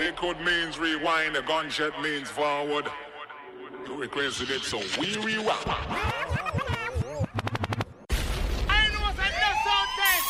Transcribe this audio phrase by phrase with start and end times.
[0.00, 2.86] Liquid means rewind, the gunshot means forward.
[3.86, 5.60] You requested it, so we rewind.
[5.66, 5.76] I
[8.88, 10.24] know what's a no sound test.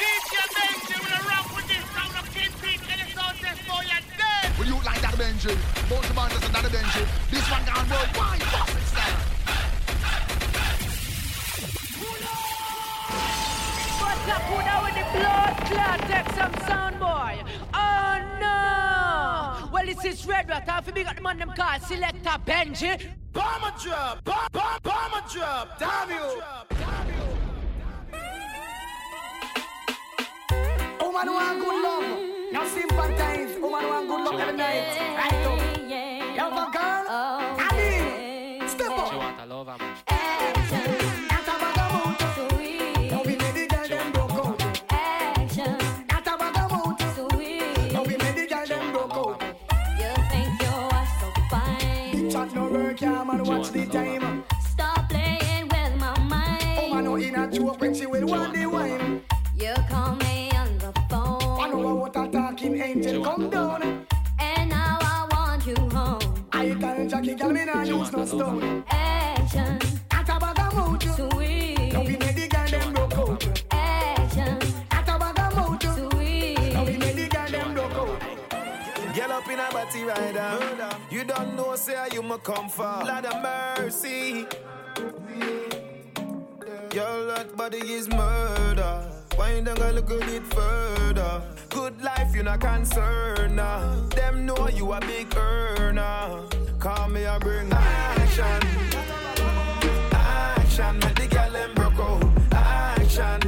[0.00, 3.84] DJ Benji will rock with this round of King Pete and the sound test for
[3.84, 4.58] your dead.
[4.58, 5.52] Will you like that Benji?
[5.90, 7.04] Both the bandits and that Benji.
[7.30, 8.42] This one gone worldwide.
[8.44, 9.20] Fuck it, style.
[14.00, 16.00] What's up, who with the blood clot?
[16.08, 17.36] Take some sound, boy.
[20.00, 20.08] Oh no!
[20.08, 20.68] Well, this is Red Rat.
[20.68, 23.12] Half big got the man them call Selector Benji.
[23.32, 26.42] Bomber drop, bomb, bomb, bomber drop, damn you.
[31.00, 32.04] Oh, Woman want good love,
[32.52, 33.56] now sympathize.
[33.56, 34.96] Oh, Woman want good love every night.
[35.16, 37.04] Right up, you have a girl,
[68.04, 68.84] girl, me nah use no stone.
[68.90, 69.78] Action,
[70.10, 71.92] At a bag of mood, sweet.
[71.92, 73.62] now we made the girl them broke out.
[73.72, 74.58] Action,
[74.90, 76.98] At a bag of mood, now we sweet.
[77.00, 79.14] made the girl them broke out.
[79.14, 80.96] Get up in a body rider.
[81.10, 82.82] You don't know, say you ma come for.
[83.04, 84.46] Lord of mercy.
[86.94, 89.04] Your lot body is murder.
[89.36, 91.42] Why don't go look at it further?
[91.68, 93.56] Good life, you're not concerned.
[93.56, 93.94] Nah.
[94.08, 96.46] Them know you a big earner.
[96.80, 98.44] Call me a bring action.
[100.12, 102.24] Action, make the girl them broke out.
[102.52, 103.40] Action.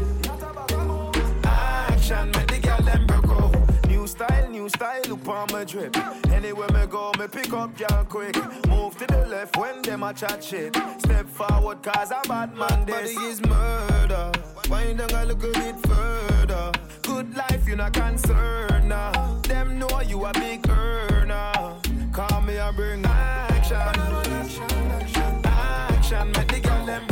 [1.43, 3.89] Action, make the girl them broke out.
[3.89, 5.97] New style, new style, look on my drip.
[6.31, 8.37] Anywhere me go, me pick up y'all quick.
[8.69, 10.77] Move to the left when them a chat shit.
[10.99, 12.85] Step forward, cause a bad man.
[12.85, 14.31] Body is murder.
[14.69, 16.71] Why don't I look at it further?
[17.01, 19.41] Good life, you not concerned nah.
[19.43, 21.82] Them know you a big earner.
[22.13, 23.77] Call me a bring action.
[25.45, 27.12] Action, make the girl them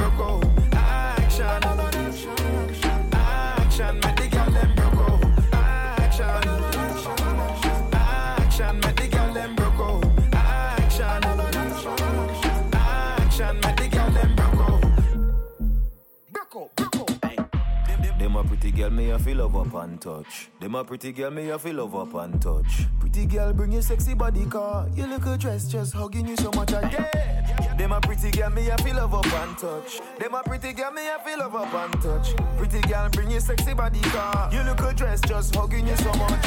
[18.71, 20.49] pretty girl, me a feel love up and touch.
[20.61, 22.87] Them a pretty girl, me a feel love up and touch.
[23.01, 24.87] Pretty girl, bring your sexy body car.
[24.95, 26.91] Your little dress just hugging you so much again.
[26.91, 27.79] get.
[27.79, 30.01] Them a pretty girl, me a feel love up and touch.
[30.19, 32.35] Them a pretty girl, me a feel love up and touch.
[32.57, 34.49] Pretty girl, bring your sexy body car.
[34.53, 36.47] Your little dress just hugging you so much.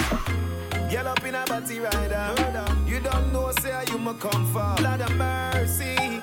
[0.91, 2.35] Girl up in a body rider.
[2.87, 4.81] You don't know, say you ma come for.
[4.81, 6.21] Lord of mercy.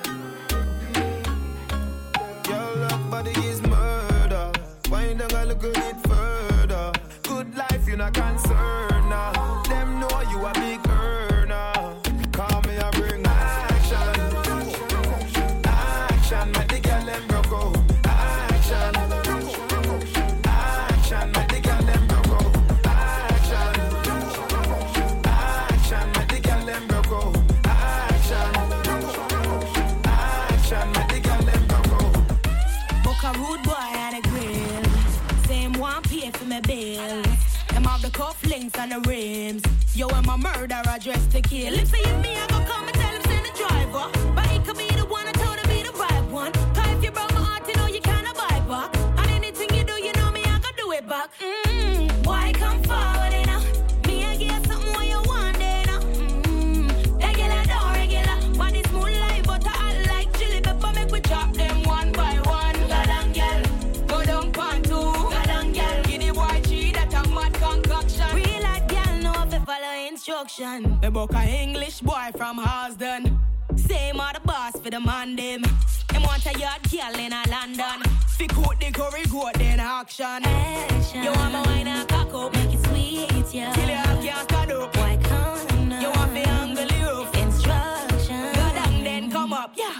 [2.48, 3.69] Your love body is.
[5.20, 6.92] Don't I look at it further?
[7.24, 9.62] Good life, you're not concerned nah.
[9.64, 10.89] Them know you a big
[38.60, 39.62] cufflinks and the rims.
[39.94, 41.74] Yo, I'm a murderer dressed to kill.
[41.74, 43.09] If if me, I go come and tell
[70.50, 70.98] instruction.
[71.00, 73.38] The book a English boy from Harlesden.
[73.76, 75.62] Same are the boss for the man them.
[76.08, 78.02] Them want a yard girl in a London.
[78.36, 80.44] Fi coat the curry goat then action.
[80.44, 81.22] Action.
[81.22, 82.52] You want my wine and cock up.
[82.54, 83.72] Make it sweet, yeah.
[83.72, 84.96] Till you can't stand up.
[84.96, 86.00] Why now?
[86.00, 87.34] You want fi angle roof.
[87.34, 88.52] Instruction.
[88.54, 89.72] Go down then come up.
[89.76, 89.99] Yeah.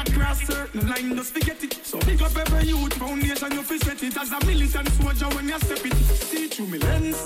[0.00, 1.74] Not cross certain line, just forget it.
[1.84, 5.46] So pick up every youth foundation, you feel sweat it as a militant soldier when
[5.46, 5.92] you step it.
[5.92, 7.22] See through me lens.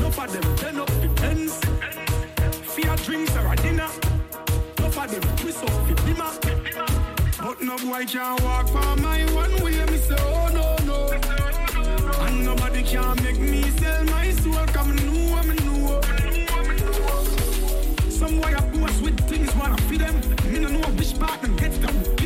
[0.00, 1.54] No for them turn up the pens.
[2.74, 3.88] Fear drinks or a dinner.
[4.78, 6.32] No for them twist up the dimmer.
[7.38, 9.82] But no boy can walk for my one way.
[9.86, 10.98] Me say, oh no, no.
[12.26, 14.66] And nobody can make me sell my soul.
[14.66, 15.85] Come know, me know.
[21.18, 21.72] No know which part them get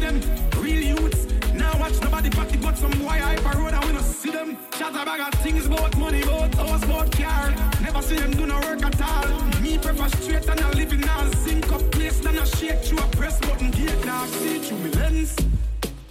[0.00, 0.20] them.
[0.62, 1.26] Real youths.
[1.54, 4.56] Now watch nobody party, but some boy hype a road and we no see them.
[4.72, 7.54] Chat a bag of things about money, about house, about car.
[7.80, 9.60] Never see them do no work at all.
[9.60, 13.06] Me prefer straight and a living all zinc up place than a shake through a
[13.08, 14.04] press button gate.
[14.04, 15.36] Now I see through me lens.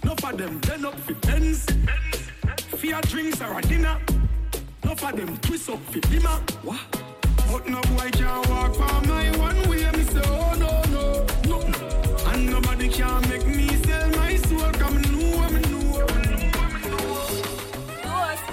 [0.04, 1.66] No for them turn up for pens.
[2.76, 3.98] Fear drinks or a dinner.
[4.84, 6.38] No for them twist up for dimmer.
[6.62, 6.80] What?
[7.50, 9.90] But no boy can walk for my one way.
[9.90, 10.89] Me say, oh no.
[13.02, 14.72] And nobody can make me sell my soul.
[14.72, 15.92] Come know, know.
[18.04, 18.44] Force.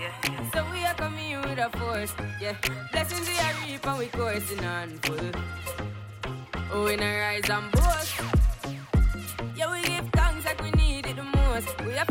[0.00, 0.50] Yeah.
[0.52, 2.14] So we are coming with a force.
[2.40, 2.54] Yeah.
[2.92, 5.30] Blessings we are reap and we coursing on full.
[6.72, 8.20] Oh, we not rise and boast.
[9.56, 11.68] Yeah, we give thanks like we need it the most.
[11.84, 12.08] We have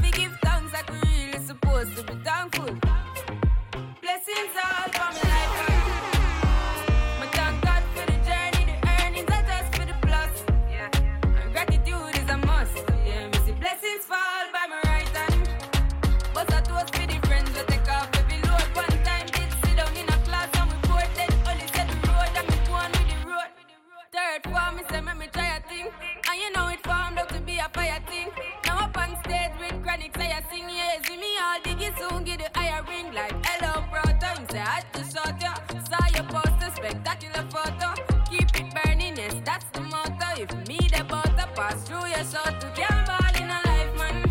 [36.20, 37.94] Your poster, spectacular photo.
[38.30, 40.28] Keep it burning, yes, that's the motto.
[40.36, 44.30] If me the butter pass through your shot to can't ball in a life, man.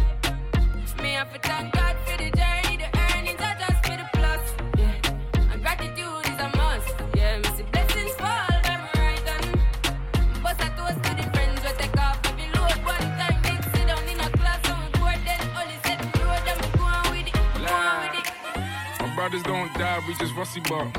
[1.02, 4.44] Me have to thank God for the journey, the earnings are just for the plus.
[4.76, 5.50] Yeah.
[5.50, 6.93] And gratitude is a must.
[7.17, 9.58] Yeah, me see blessings fall my right hand.
[10.43, 12.85] But I toast to the friends we take off every load.
[12.85, 16.44] One time did sit down in a class we bored then only said the road
[16.52, 19.00] and we go on with it, go on with it.
[19.00, 20.93] My brothers don't die, we just rusty bar.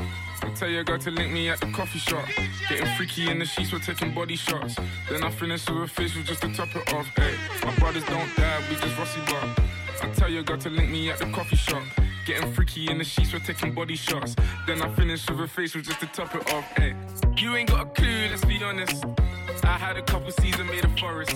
[0.62, 0.66] Eh.
[0.66, 2.26] I tell your girl to link me at the coffee shop.
[2.68, 4.76] Getting freaky in the sheets, we're taking body shots.
[5.08, 7.06] Then I finish with a face, facial just to top it off.
[7.16, 7.34] Hey,
[7.64, 9.54] my brothers don't die, we just rusty bar.
[10.02, 11.82] I tell your girl to link me at the coffee shop.
[12.26, 14.36] Getting freaky in the sheets, we're taking body shots.
[14.66, 16.64] Then I finish with a face, facial just to top it off.
[16.76, 16.94] Hey,
[17.36, 19.04] you ain't got a clue, let's be honest.
[19.64, 21.34] I had a couple seasons made a forest.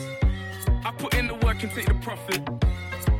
[0.84, 2.40] I put in the work and take the profit.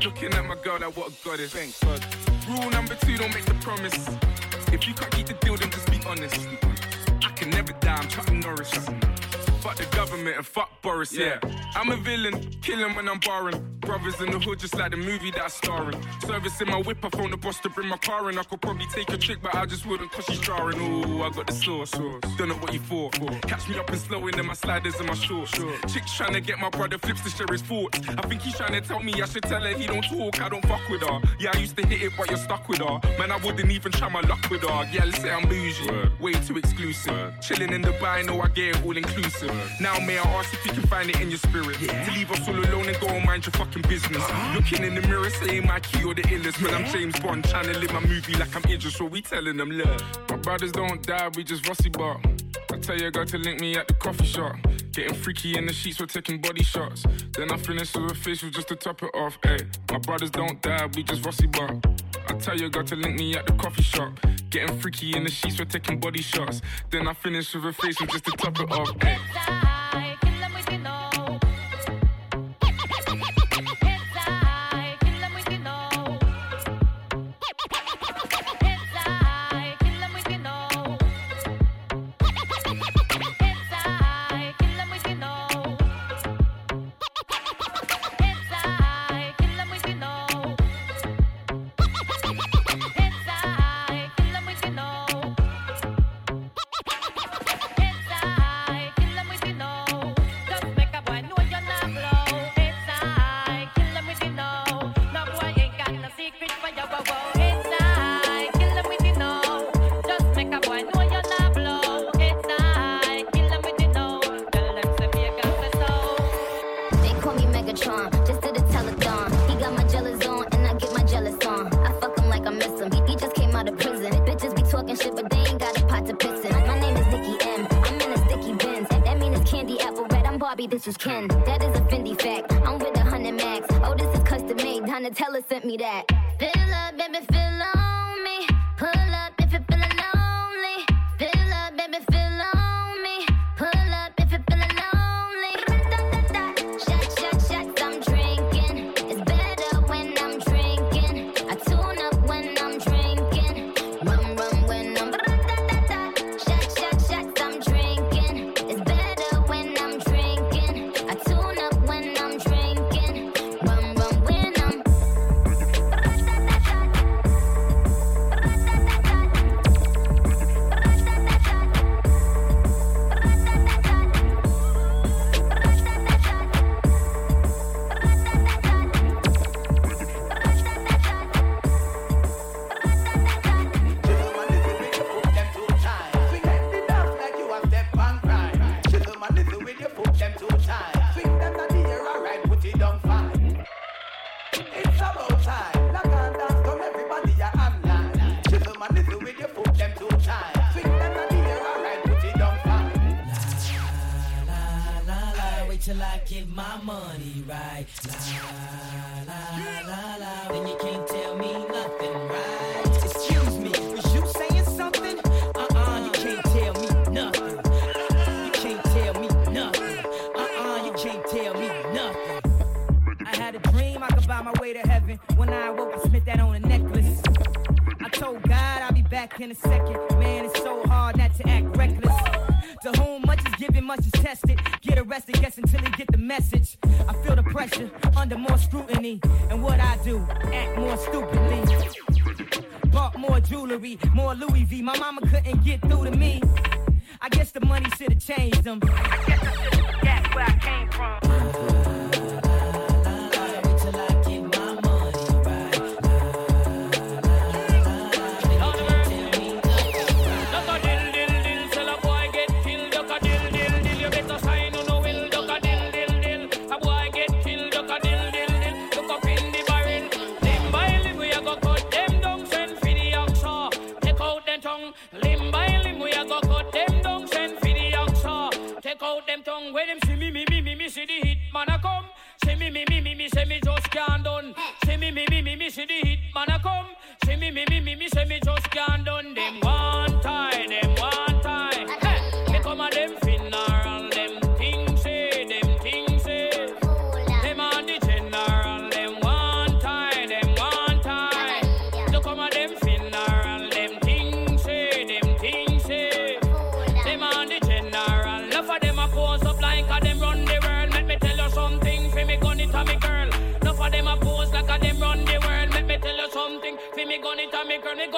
[0.04, 1.52] Looking at my girl, that what a goddess.
[1.52, 2.04] Thank God.
[2.48, 4.33] Rule number two, don't make the promise.
[4.74, 6.36] If you can't keep the deal, then just be honest.
[7.24, 8.72] I can never die, I'm Chuck Norris.
[9.60, 11.38] Fuck the government and fuck Boris, yeah.
[11.76, 13.73] I'm a villain, killing when I'm barring.
[13.84, 16.00] Brothers in the hood, just like the movie that I star in.
[16.20, 18.38] Servicing my whip, I phone the boss to bring my car in.
[18.38, 20.80] I could probably take a trick, but I just wouldn't cause she's jarring.
[20.80, 21.90] Ooh, I got the sauce.
[21.90, 23.10] Don't know what you for.
[23.42, 25.52] Catch me up and slow in my sliders and my shorts.
[25.92, 28.00] Chick's trying to get my brother flips to share his thoughts.
[28.08, 30.48] I think he's trying to tell me I should tell her he don't talk, I
[30.48, 31.20] don't fuck with her.
[31.38, 33.00] Yeah, I used to hit it, but you're stuck with her.
[33.18, 34.88] Man, I wouldn't even try my luck with her.
[34.92, 36.10] Yeah, let's say I'm bougie.
[36.20, 37.34] Way too exclusive.
[37.42, 39.54] Chilling in Dubai, know I get it all inclusive.
[39.80, 41.76] Now, may I ask if you can find it in your spirit?
[41.78, 44.22] To leave us all alone and go and mind your fucking business.
[44.54, 46.60] Looking in the mirror, saying my key or the illest.
[46.62, 48.96] Man, I'm James Bond, trying to live my movie like I'm Idris.
[48.96, 52.20] So we telling them, look, my brothers don't die, we just rusty bar.
[52.72, 54.56] I tell your girl to link me at the coffee shop.
[54.92, 57.04] Getting freaky in the sheets, we're taking body shots.
[57.32, 59.38] Then I finish with a facial just to top it off.
[59.42, 59.58] Hey,
[59.90, 61.80] my brothers don't die, we just rusty bar.
[62.28, 64.18] I tell your girl to link me at the coffee shop.
[64.50, 66.62] Getting freaky in the sheets, we're taking body shots.
[66.90, 68.90] Then I finish with a facial just to top it off.
[69.02, 69.83] Hey.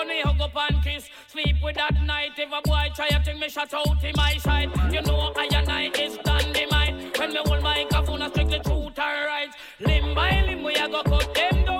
[0.07, 1.09] me hug up and kiss.
[1.29, 2.33] Sleep with that night.
[2.39, 5.49] If a boy try to take me shot out in my side, you know I
[5.53, 7.19] and I is dynamite.
[7.19, 9.49] When me hold my microphone, I strictly truth and right.
[9.81, 11.76] Limb by limb, we a go cut them down.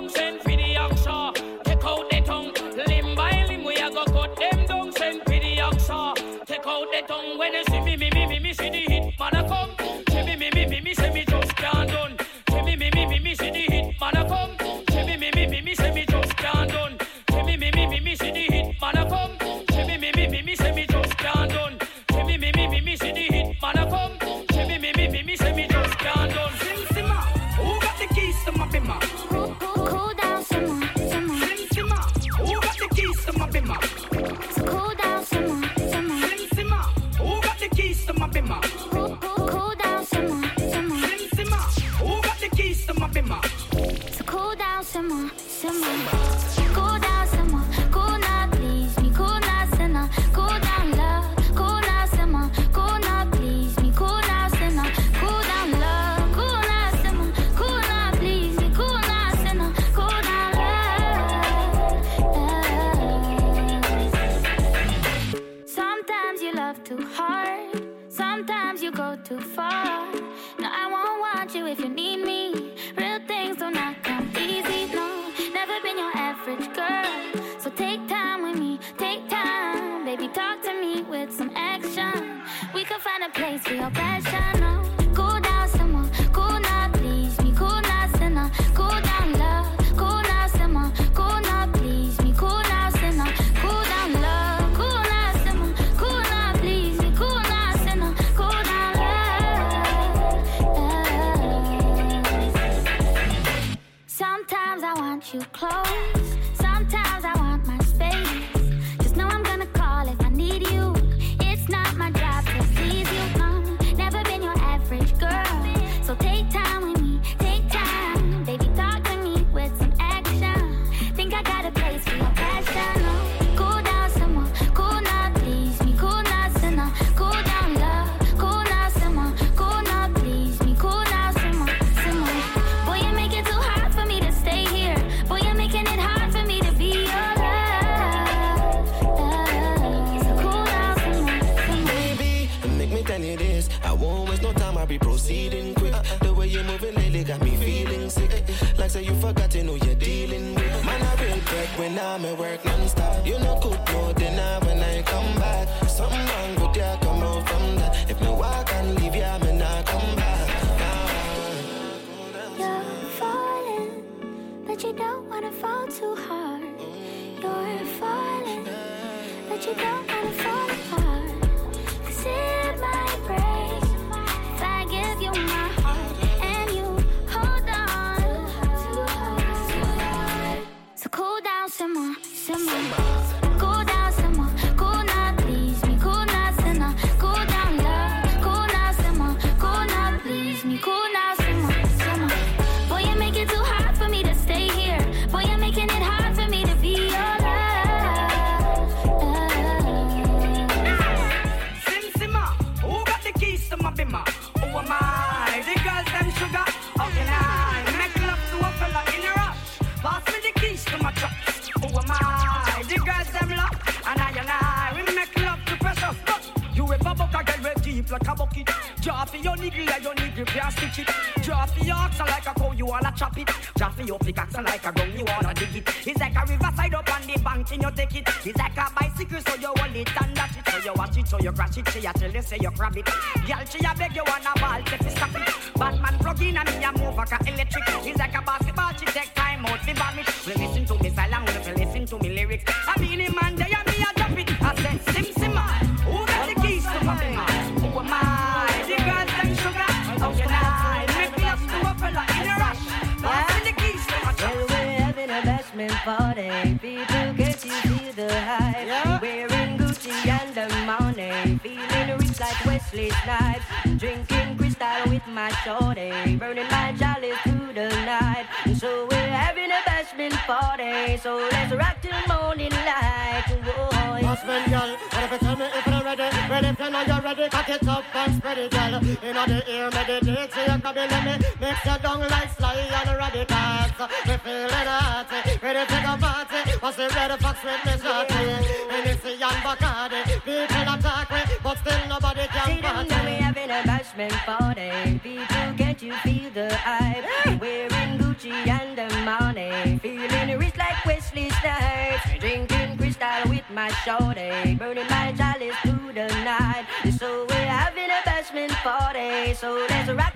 [304.07, 304.77] shorty.
[304.77, 306.87] Burning my chalice through the night.
[307.19, 309.53] So we're having a basement party.
[309.55, 310.36] So let's rock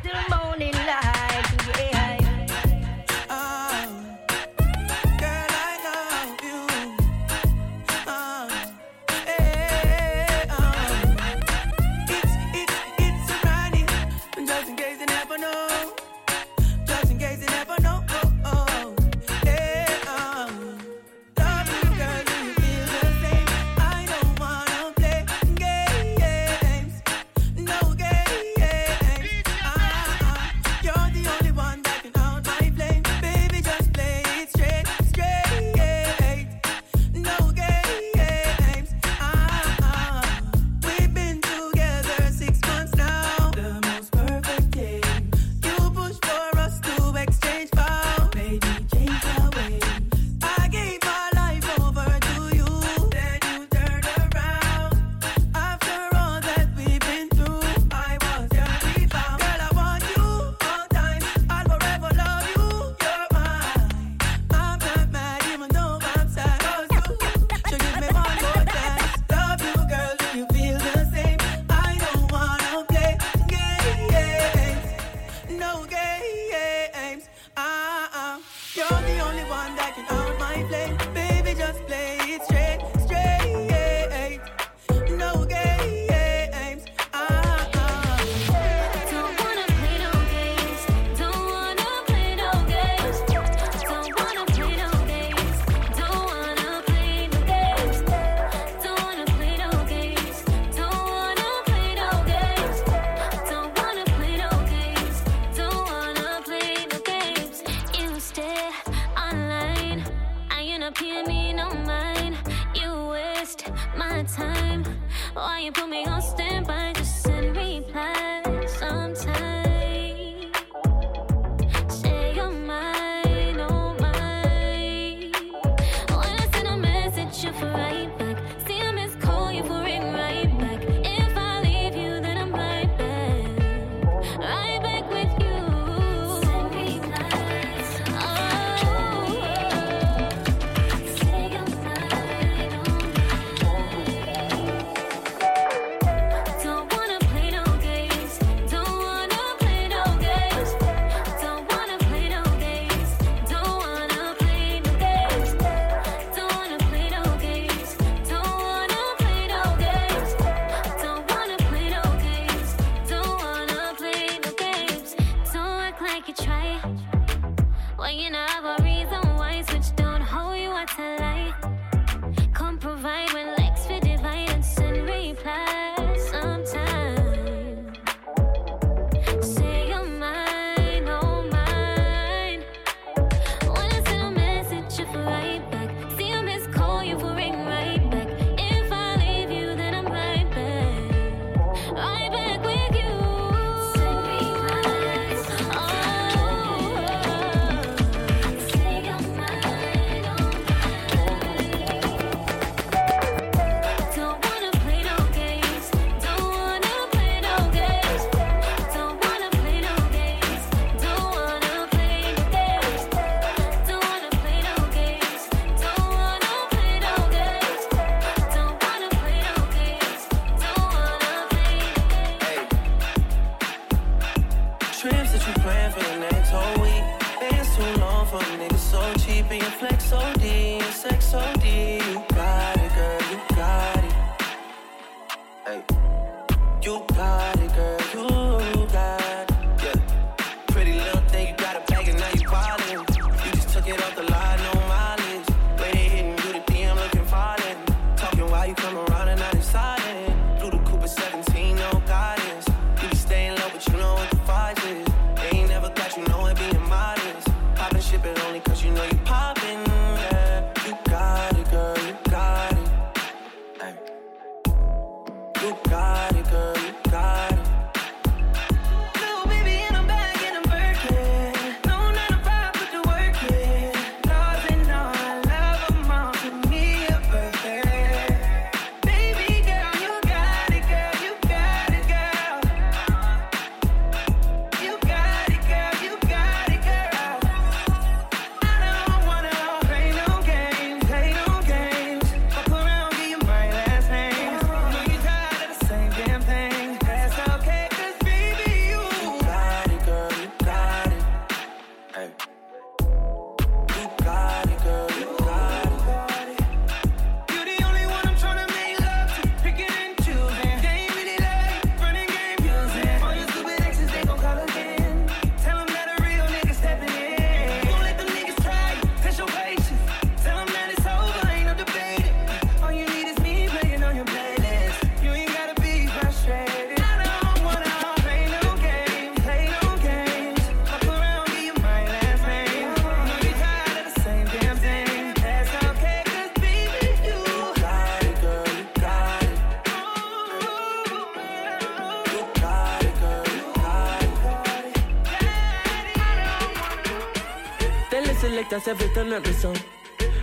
[348.60, 349.76] I said, fit turn up the song.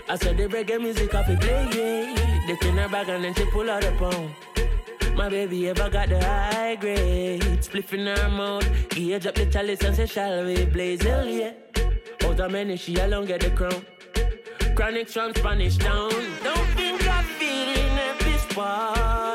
[0.09, 2.45] I said, the reggae music off it play, yeah.
[2.47, 4.31] They in her bag and then she pull out the pound.
[5.15, 7.41] My baby ever got the high grade.
[7.61, 8.67] Spliff in her mouth.
[8.95, 11.53] Age up the chalice and say, shall we blaze hell, yeah.
[12.23, 13.85] Out of many, she alone get the crown.
[14.75, 16.11] Chronic from Spanish town.
[16.43, 19.26] Don't think I'm feeling at this party.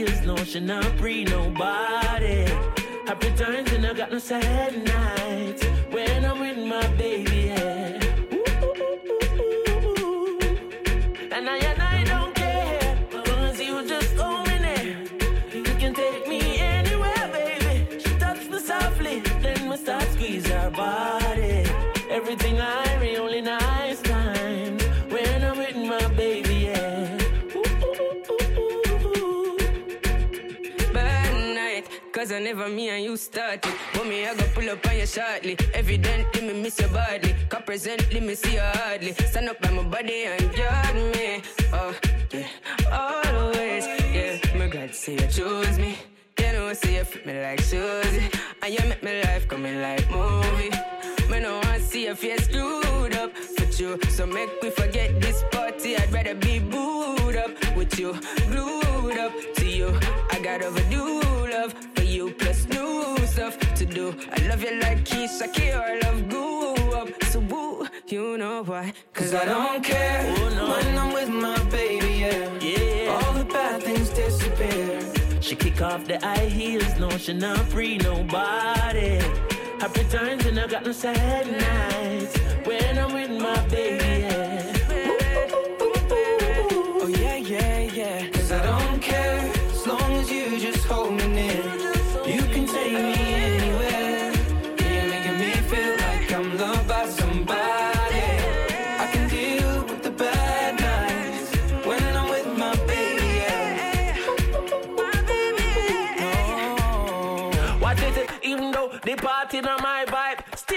[0.00, 2.44] The high heels, no, she not free nobody.
[3.06, 8.05] Happy times and I got no sad nights when I'm with my baby, yeah.
[32.36, 33.72] I never me and you started.
[34.06, 35.56] Me, I go pull up on you shortly.
[35.72, 37.34] Evidently, me miss your body.
[37.48, 39.14] Cause presently, me see you hardly.
[39.14, 41.40] Stand up by my body and guard me.
[41.72, 41.94] Oh,
[42.30, 42.46] yeah,
[42.92, 44.38] always, yeah.
[44.54, 45.96] My God, see you choose me.
[46.38, 48.20] You know, see you fit me like shoes.
[48.62, 50.72] And you make my life coming like movie.
[51.30, 53.34] Me no want see your face screwed up
[53.76, 54.10] with you.
[54.10, 55.96] So make we forget this party.
[55.96, 59.98] I'd rather be booed up with you, glued up to you.
[60.30, 64.14] I got overdue love for you, plus new stuff to do.
[64.32, 67.08] I love you like Keisha K or I love goo up.
[67.24, 68.92] So woo, you know why?
[69.12, 72.58] Cause I don't care oh, when I'm with my baby, yeah.
[72.60, 73.12] Yeah.
[73.12, 75.00] All the bad things disappear.
[75.40, 79.20] She kick off the high heels, no, she not free nobody.
[79.78, 84.72] Happy times and I got no sad nights when I'm with my baby, yeah.
[87.02, 88.26] Oh yeah, yeah, yeah.
[88.30, 89.38] Cause I don't care
[89.70, 91.26] as long as you just hold me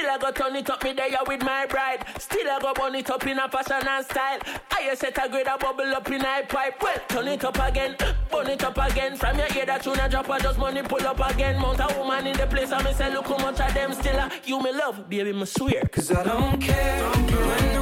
[0.10, 2.06] still I go turn it up me there with my bride.
[2.18, 4.40] Still I go burn it up in a fashion and style.
[4.72, 6.82] I set a grade a bubble up in a pipe.
[6.82, 7.96] Well, turn it up again,
[8.32, 9.16] burn it up again.
[9.16, 11.62] From your ear that tune drop, I just money pull up again.
[11.62, 14.18] Mount a woman in the place, I me say look how much of them still
[14.18, 15.84] a you me love, baby, me swear.
[15.92, 17.79] Cause I don't care when I'm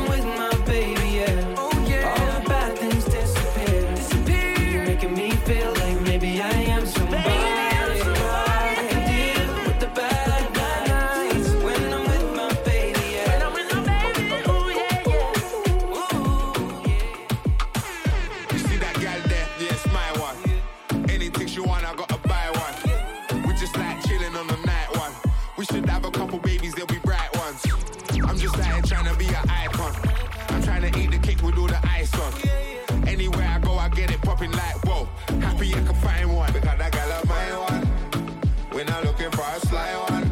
[39.57, 40.31] a sly one.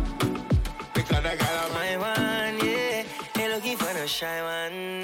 [0.93, 3.03] Because that gal of My one, yeah.
[3.39, 4.94] Ain't looking for no shy one,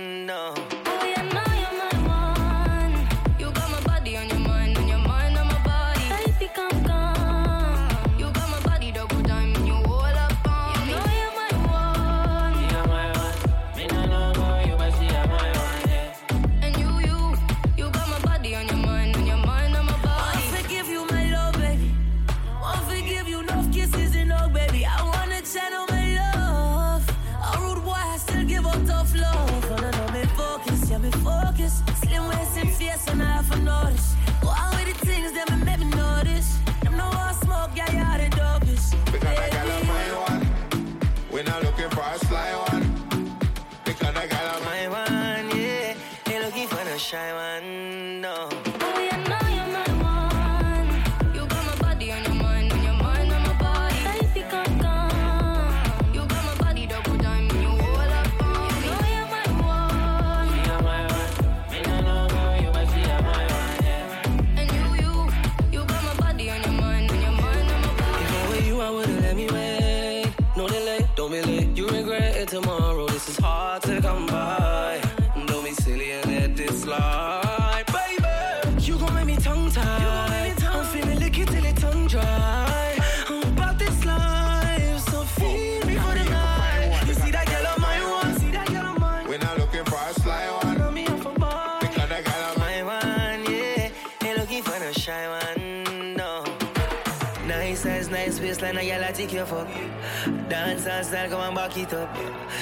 [99.41, 100.49] you fuck.
[100.49, 102.15] Dance and style, come and back it up.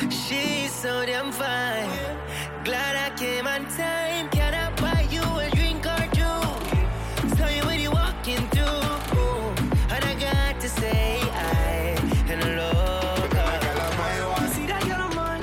[0.09, 1.89] She's so damn fine.
[2.63, 4.29] Glad I came on time.
[4.29, 7.35] Can I buy you a drink or two?
[7.35, 8.83] Tell you what you walking through.
[9.93, 11.97] And I got to say, I
[12.31, 13.17] and love.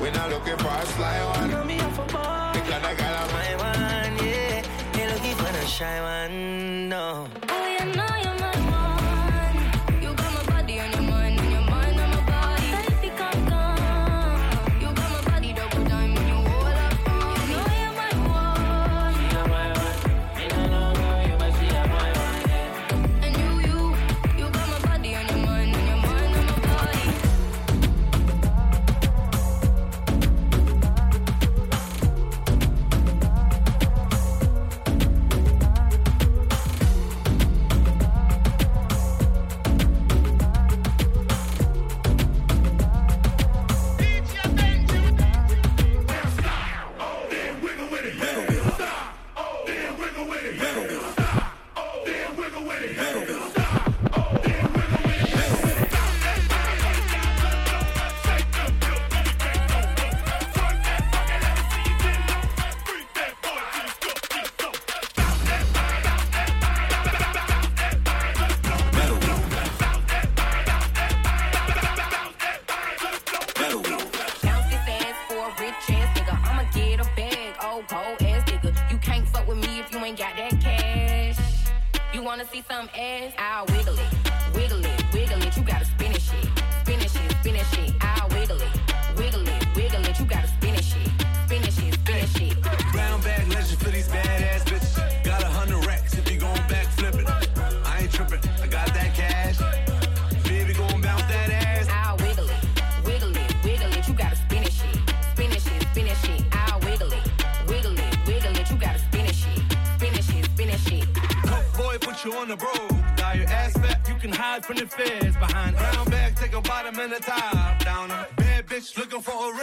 [0.01, 0.85] We're not looking for a
[1.27, 1.67] one.
[1.67, 2.17] Me off a
[3.35, 4.63] my one, yeah.
[5.67, 6.16] Shy one.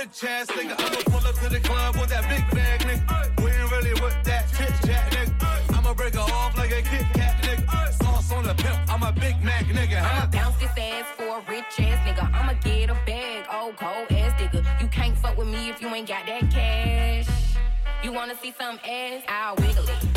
[0.04, 0.74] rich nigga.
[0.78, 3.42] I'ma pull up to the club with that big bag, nigga.
[3.42, 5.76] We ain't really with that chit chat, nigga.
[5.76, 7.92] I'ma break her off like a Kit Kat, nigga.
[8.02, 9.98] Sauce on the pimp, I'm a Big Mac, nigga.
[9.98, 10.22] Huh?
[10.22, 12.32] I'ma bounce this ass for a rich ass nigga.
[12.34, 14.80] I'ma get a bag, old cold ass nigga.
[14.80, 17.28] You can't fuck with me if you ain't got that cash.
[18.02, 19.22] You wanna see some ass?
[19.28, 20.13] I'll wiggle it.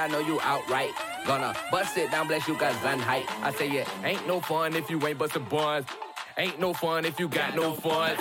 [0.00, 0.92] I know you outright.
[1.26, 3.26] Gonna bust it down, bless you Zan height.
[3.44, 5.84] I say it ain't no fun if you ain't bustin' buns.
[6.38, 8.16] Ain't no fun if you got no fun.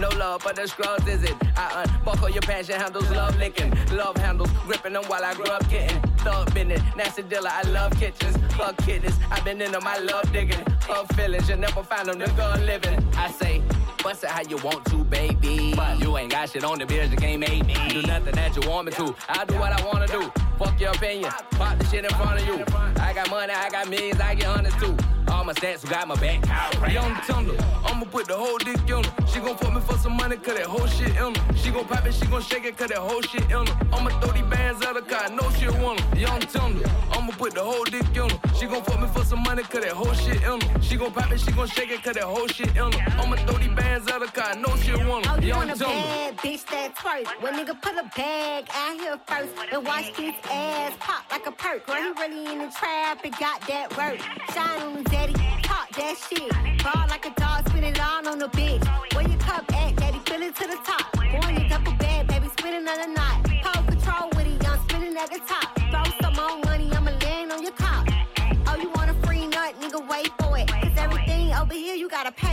[0.00, 1.34] No love for the scrubs, is it?
[1.56, 3.72] I unbuckle your passion handles, love licking.
[3.92, 6.00] Love handles, gripping them while I grew up getting.
[6.18, 8.36] Thug business, nasty dealer, I love kitchens.
[8.54, 10.64] Fuck kittens, I've been in them, I love digging.
[10.88, 12.98] Love feelings, you never find them, nigga living.
[13.16, 13.62] I say,
[14.02, 15.72] bust it how you want to, baby.
[15.76, 17.74] But you ain't got shit on the beers, you can't make me.
[17.90, 19.14] Do nothing that you want me to.
[19.28, 20.32] I'll do what I wanna do.
[20.58, 22.64] Fuck your opinion, pop the shit in front of you.
[22.98, 24.96] I got money, I got millions, I get hundreds too.
[25.28, 26.46] All my stats who got my back.
[26.90, 29.02] Young Thunder, I'ma put the whole dick her.
[29.36, 31.54] She gon' fuck me for some money, cause that whole shit in her.
[31.56, 33.76] She gon' pop it, she gon' shake it, cause that whole shit in her.
[33.92, 36.18] I'ma throw these bands at her, cause I know she want her.
[36.18, 38.54] Young Thunder, I'ma put the whole dick in her.
[38.58, 40.80] She gon' fuck me for some money, cause that whole shit in her.
[40.80, 43.20] She gon' pop it, she gon' shake it, cause that whole shit in her.
[43.20, 45.82] I'ma throw these bands at her, cause I know she want Oh, you Young want
[45.82, 47.26] a bad bitch that twerk.
[47.42, 51.52] When nigga put a bag out here first and watch his ass pop like a
[51.52, 51.86] perk.
[51.86, 54.18] Girl, he really in the trap and got that work.
[54.54, 56.50] Shine on his daddy, talk that shit.
[56.82, 57.35] Ball like a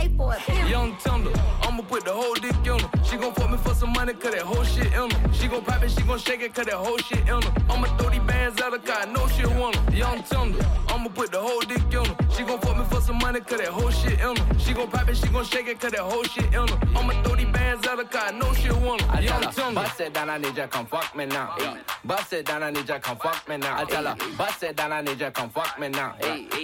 [0.08, 0.68] pay for it.
[0.68, 1.30] Young Thunder,
[1.62, 3.04] I'ma put the whole dick in her.
[3.04, 5.32] She gon' fuck me for some money, cause that whole shit in her.
[5.32, 7.52] She gon' pop it, she gon' shake it, cause that whole shit in her.
[7.70, 9.96] I'ma throw these bands her, cause I know she want her.
[9.96, 12.16] Young Thunder, I'ma put the whole dick in her.
[12.36, 12.83] She gon' fuck me
[13.24, 14.58] money, cause that whole shit in her.
[14.58, 16.78] She gon' pop it, she gon' shake it, cause that whole shit in her.
[16.94, 19.22] I'ma throw these bands at her, cause I know she want her.
[19.22, 19.80] Young Thunder.
[19.80, 21.56] Bust it down, I need you, come fuck me now.
[22.04, 23.80] Bust it down, I need you, come fuck me now.
[23.80, 26.14] I tell her, bust it down, I need you, come fuck me now.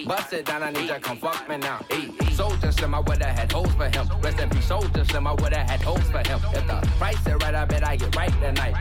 [0.05, 1.79] Bust it down, I need you, come fuck me now.
[2.37, 4.07] Soulja Slim, I would've had hoes for him.
[4.21, 6.39] Rest in peace, Soulja Slim, I would've had hoes for him.
[6.53, 8.75] If the price is right, I bet I get right that night.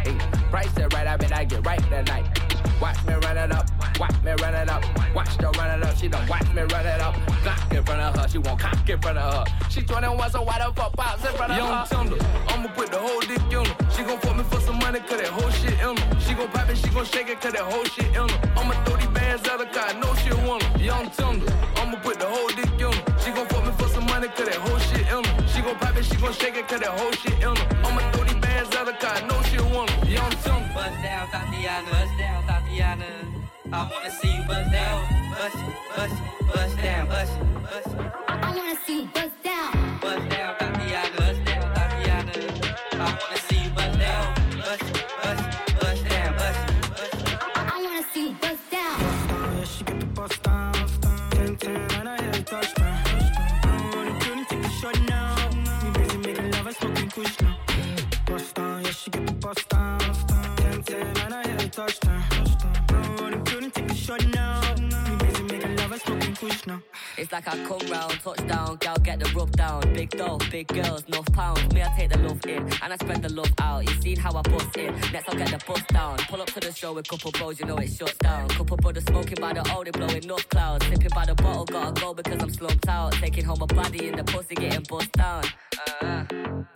[0.50, 2.49] Price is right, I bet I get right that night.
[2.80, 3.66] Watch me run it up,
[4.00, 4.82] watch me run it up,
[5.14, 5.96] watch her run it up.
[5.98, 7.14] She done watch me run it up.
[7.44, 9.68] Cock in front of her, she won't cock in front of her.
[9.68, 11.84] She 21, so why the fuck pops in front of Young her?
[11.84, 12.16] Thunder,
[12.48, 13.90] I'ma put the whole dick in her.
[13.90, 16.20] She gon' fuck me for some money, cause that whole shit in her.
[16.20, 18.50] She gon' pop it, she gon' shake it, cause that whole shit in her.
[18.56, 20.78] I'ma throw these bands at her, cause I know she want her.
[20.82, 23.18] Young Thunder, I'ma put the whole dick in her.
[23.20, 25.48] She gon' fuck me for some money, cause that whole shit in her.
[25.48, 27.79] She gon' pop it, she gon' shake it, cause that whole shit in her.
[33.72, 35.04] I wanna see you bust down.
[35.30, 35.56] Bust,
[35.96, 36.14] bust,
[36.52, 37.06] bust down.
[37.08, 37.96] Bust, bust.
[38.28, 39.08] I wanna see you
[66.41, 66.82] kush now.
[67.18, 69.93] It's like I come round, touchdown, gal get the rub down.
[69.93, 71.72] Big dough, big girls, enough pounds.
[71.74, 73.80] Me, I take the love in, and I spread the love out.
[73.86, 76.16] You seen how I bust in, next I'll get the bust down.
[76.30, 78.49] Pull up to the show with couple bros, you know it shuts down.
[78.49, 80.86] Couple brothers smoking by the O, they blowing enough clouds.
[80.86, 83.12] Sipping by the bottle, gotta go because I'm slumped out.
[83.12, 85.45] Taking home a body in the pussy, getting bust down.
[86.01, 86.24] Uh,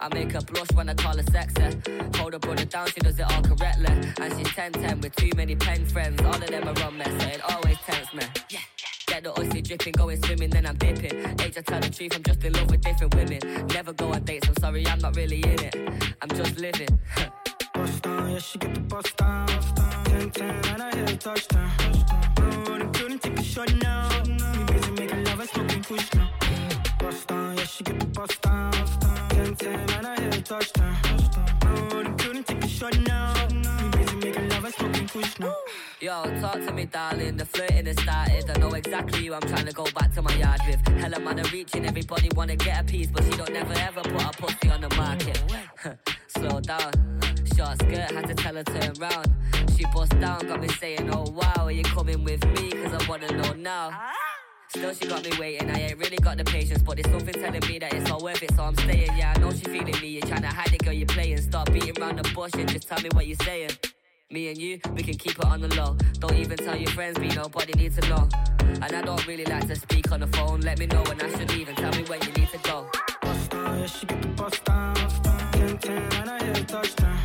[0.01, 1.81] I make her blush when I call her sexy.
[2.19, 3.95] Hold her brother down, she does it all correctly.
[4.21, 6.21] And she's 10-10 with too many pen friends.
[6.21, 8.25] All of them are on mess, so it always tempts me.
[9.07, 11.15] Get the oily dripping, going swimming, then I'm dipping.
[11.41, 13.67] Age, I tell the truth, I'm just in love with different women.
[13.69, 15.77] Never go on dates, I'm sorry, I'm not really in it.
[16.23, 16.89] I'm just living.
[17.75, 19.47] Bust down, yeah, she get the bust down.
[20.05, 21.71] Ten ten, and I hear the touchdown.
[22.39, 24.09] I wanna do it, take a shot now.
[24.25, 26.31] We busy making love and smoking kush now.
[27.01, 28.73] Bust down, yeah, she get the bust down.
[29.31, 30.97] Ten ten, and I hear the touchdown.
[31.63, 33.35] I wanna do it, take a shot now.
[33.51, 35.55] We busy making love and smoking kush now.
[36.05, 37.39] Yo, talk to me, darling.
[37.39, 38.51] The flirting has started.
[38.51, 40.87] I know exactly who I'm trying to go back to my yard with.
[41.01, 44.23] Hella man are reaching, everybody wanna get a piece, but she don't never ever put
[44.23, 45.43] a pussy on the market.
[46.29, 46.93] Slow down.
[47.57, 49.33] Short skirt, had to tell her turn round.
[49.79, 52.73] She bust down, got me saying, oh wow, are you coming with me?
[52.73, 53.99] Cause I wanna know now.
[54.69, 55.71] Still, she got me waiting.
[55.71, 58.43] I ain't really got the patience, but there's something telling me that it's all worth
[58.43, 59.17] it, so I'm staying.
[59.17, 60.09] Yeah, I know she feeling me.
[60.09, 61.41] You're trying to hide it, girl, you're playing.
[61.41, 63.71] Stop beating around the bush and just tell me what you're saying.
[64.35, 65.97] Me and you, we can keep it on the low.
[66.19, 68.29] Don't even tell your friends, me, nobody needs to know.
[68.59, 70.61] And I don't really like to speak on the phone.
[70.63, 72.91] Let me know when I should leave and tell me when you need to go.
[73.23, 74.97] Bust down, yeah, she get the bust down.
[75.53, 77.24] 10 10, and I hear a touchdown.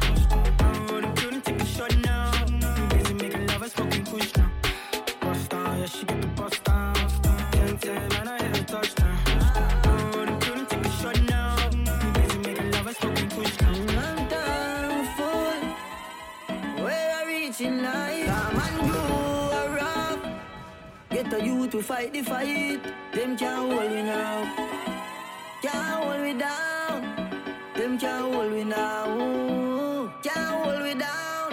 [21.80, 22.84] To fight the fight.
[23.13, 24.55] Them can't hold me now.
[25.61, 27.01] Can't hold me down.
[27.75, 30.11] Them can't hold me now.
[30.23, 31.49] Can't hold me down.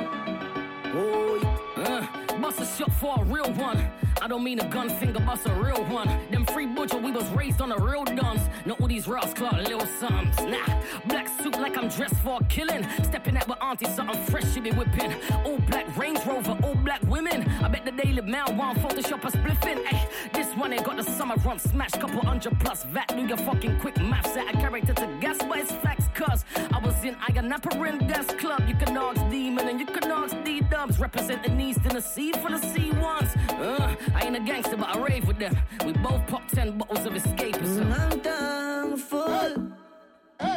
[0.94, 1.40] Oh,
[1.76, 2.06] Uh,
[2.40, 3.95] bust a shot for a real one.
[4.26, 6.08] I don't mean a gun finger, bust a real one.
[6.32, 8.40] Them free butcher, we was raised on the real guns.
[8.64, 10.36] Not all these Ross Clark little sums.
[10.40, 10.66] Nah,
[11.06, 12.84] black suit like I'm dressed for killing.
[13.04, 15.14] Stepping out with auntie, something fresh she be whipping.
[15.44, 17.48] All black Range Rover, all black women.
[17.62, 19.86] I bet the Daily Mail want Photoshop a spliffing.
[19.92, 21.92] Ay, this one ain't got the summer run smash.
[21.92, 23.06] Couple hundred plus VAT.
[23.16, 24.32] Do your fucking quick maths.
[24.32, 26.08] Set a character to gas, but it's facts.
[26.14, 28.64] Cause I was in Ianaparin Gas Club.
[28.66, 30.98] You can ask Demon and you can ask D Dubs.
[30.98, 33.30] Representing East Tennessee for the C1s.
[33.50, 35.54] Uh, I ain't a gangster, but I rave with them.
[35.84, 37.92] We both pop 10 bottles of escapism.
[37.92, 39.74] I'm thankful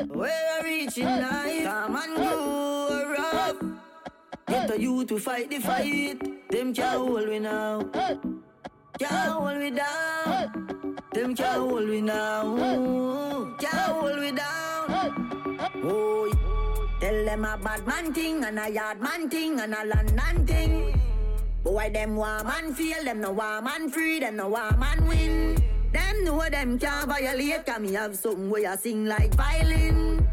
[0.08, 1.66] where I reach in life.
[1.66, 3.58] Come and grow rough.
[4.48, 6.50] Get the youth to fight the fight.
[6.50, 7.84] Them can't hold me now.
[8.98, 10.98] Can't hold me down.
[11.14, 13.56] Them can't hold me now.
[13.60, 14.86] Can't hold me down.
[15.84, 16.32] Oh,
[17.02, 21.09] tell them a bad man thing and a yard man thing and a London thing.
[21.70, 25.56] Boy, them want man feel, them no want man free, them no want man win.
[25.94, 30.28] Them know them can't violate, cause me have something where I sing like violin.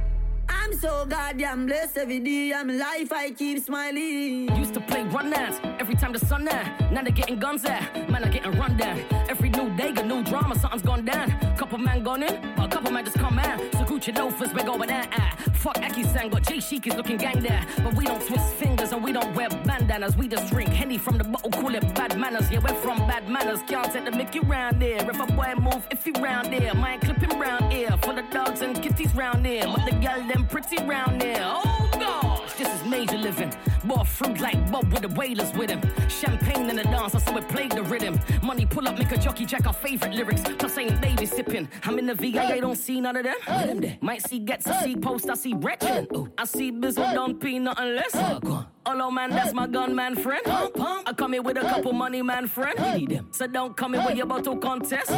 [0.49, 4.49] I'm so goddamn blessed every day, I'm life, I keep smiling.
[4.57, 6.91] Used to play run dance every time the sun out.
[6.91, 8.09] Now they're getting guns at.
[8.09, 8.99] Man, are getting run down.
[9.29, 11.29] Every new day, a new drama, something's gone down.
[11.59, 13.61] Couple man gone in, but a couple man just come out.
[13.97, 15.09] Gucci loafers, we go with that.
[15.13, 15.35] Ah.
[15.55, 17.65] Fuck Aki Sang, got J Chic is looking gang there.
[17.83, 20.19] But we don't twist fingers and we don't wear bandanas.
[20.19, 22.51] We just drink Henny from the bottle, call it bad manners.
[22.51, 23.61] Yeah, we're from bad manners.
[23.67, 24.99] Can't take the Mickey round there.
[24.99, 26.75] If a boy move, if he round there.
[26.75, 27.91] Mine clipping round here.
[28.03, 29.65] Full of dogs and kitties round there.
[29.65, 31.41] But the gal, them pretty round there.
[31.43, 33.51] Oh gosh, this is major living.
[33.87, 35.81] More fruit like Bob with the Wailers with him.
[36.09, 38.19] Champagne in the dance, I saw it played the rhythm.
[38.43, 40.43] Money pull up, make a jockey jack our favorite lyrics.
[40.59, 41.69] Plus ain't baby sipping.
[41.85, 43.37] I'm in the VA, don't see none of them.
[43.47, 43.97] Let them there.
[44.01, 46.09] Might see gets, I see post, I see wretched.
[46.37, 48.13] I see Bizzle, don't pee nothing less.
[48.85, 50.43] Hello man, that's my gunman friend.
[50.47, 53.25] I come here with a couple money man friend.
[53.31, 55.13] So don't come here with your bottle contest.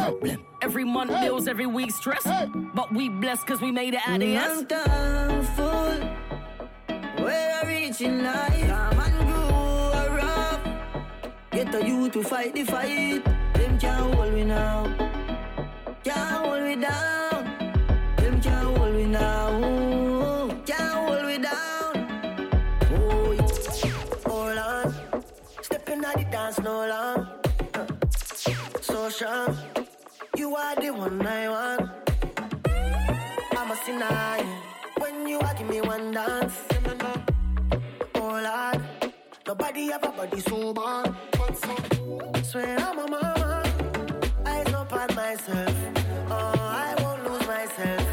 [0.61, 2.27] Every month bills, every week stress.
[2.75, 4.63] But we blessed cause we made it out of I'm yes.
[4.69, 6.38] thankful
[7.29, 8.67] where I reach in life.
[8.67, 10.63] Come and grow rough.
[11.51, 13.23] Get the youth to fight the fight.
[13.53, 14.77] Them can't hold me now.
[16.03, 17.39] Can't hold me down.
[18.17, 19.49] Them can't hold me now.
[20.69, 21.91] Can't hold me down.
[22.93, 23.37] Oh.
[24.29, 24.85] Hold on.
[25.61, 27.19] Stepping at the dance no long.
[28.81, 29.55] So strong.
[30.35, 31.81] You are the one I want.
[33.59, 34.37] I'm a sinner.
[35.01, 36.78] When you are give me one dance.
[38.41, 39.13] Lord.
[39.47, 41.15] Nobody ever body so bad.
[42.43, 43.63] Swear I'm a mama.
[44.89, 45.75] Up on myself.
[46.31, 48.08] Oh, I won't lose myself.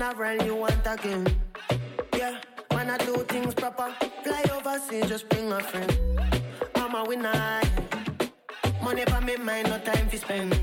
[0.00, 1.26] General, you want again.
[2.16, 2.40] Yeah,
[2.70, 3.94] wanna do things proper.
[4.24, 5.92] Fly overseas, just bring a friend.
[6.74, 7.60] I'm a winner.
[8.82, 10.58] Money for me, mind, no time to spend.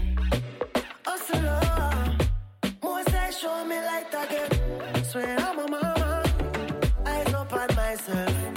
[1.05, 2.17] Hustler,
[2.81, 5.03] more say show me light again.
[5.03, 6.23] Swear I'm a mama.
[7.05, 8.56] Up on my myself.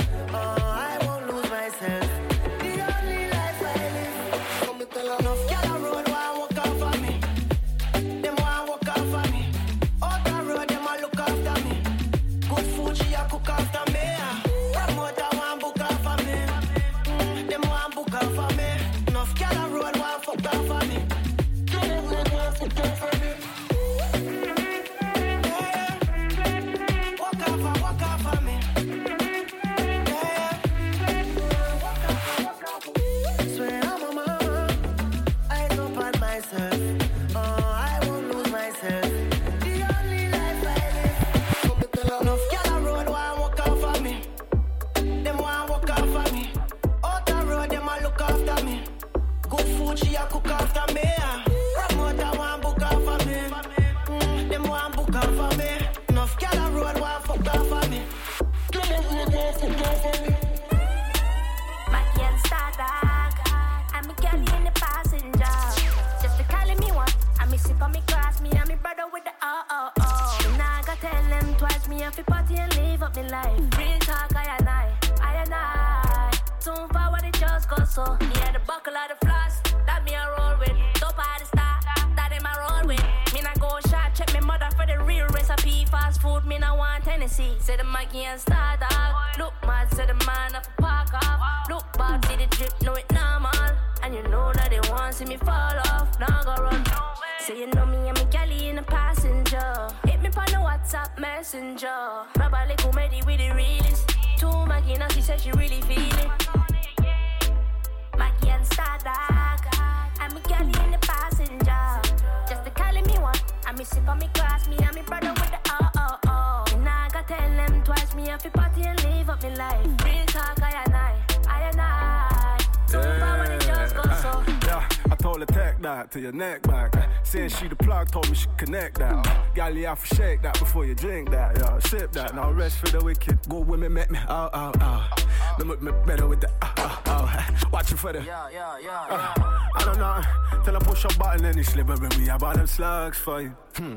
[126.31, 126.95] Your neck back.
[127.23, 129.55] Saying she the plug, told me she connect that.
[129.55, 131.59] Gal, you have to shake that before you drink that.
[131.59, 132.35] Yeah, sip that.
[132.35, 133.39] Now rest for the wicked.
[133.49, 135.11] Good women make me oh oh oh.
[135.59, 137.71] They make me better with the oh oh oh.
[137.73, 138.23] Watch it for the.
[138.23, 140.21] Yeah, yeah, yeah, Uh, I don't know.
[140.65, 142.09] Till I push a button and it's slippery.
[142.17, 143.55] We have all them slugs for you.
[143.77, 143.97] Hmm.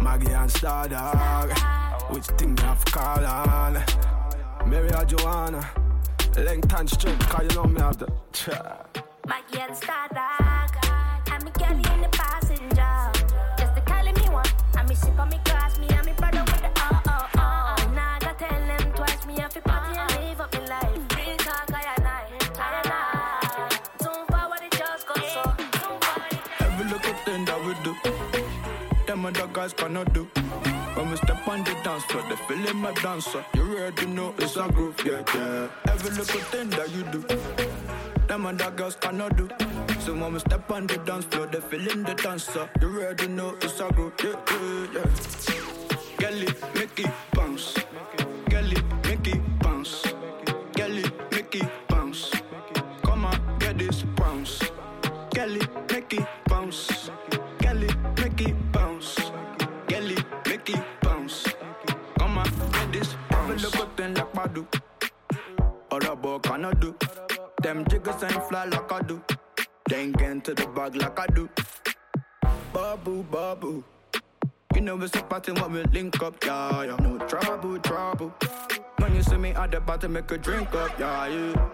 [0.02, 1.52] Maggie and Star Dog.
[2.10, 3.82] Which thing you have to call on?
[4.66, 5.68] Mary or Joanna.
[6.36, 9.02] Length and strength, cause you know me have the.
[9.26, 9.91] Maggie and star
[29.62, 30.24] guys cannot do.
[30.96, 33.44] When we step on the dance floor, they feeling my dancer.
[33.54, 35.68] You already know it's a groove, yeah, yeah.
[35.86, 37.20] Every little thing that you do,
[38.26, 39.48] them other girls cannot do.
[40.00, 42.68] So when we step on the dance floor, they feeling the dancer.
[42.80, 45.06] You already know it's a groove, yeah, yeah,
[46.20, 46.52] yeah.
[46.74, 47.78] Make it bounce.
[48.48, 50.02] Gelly, make it bounce.
[50.74, 52.32] Gelly, make it bounce.
[53.04, 54.60] Come on, get this bounce.
[55.30, 56.26] Gelly, make it
[66.42, 66.94] Boy cannot do.
[67.62, 69.22] Them jiggers ain't fly like I do.
[69.88, 71.48] They ain't get into the bag like I do.
[72.72, 73.84] Babu, babu.
[74.74, 76.96] You know it's a party when we link up, yeah, yeah.
[76.96, 78.32] No trouble, trouble.
[78.98, 81.68] When you see me at the to make a drink up, yeah, yeah.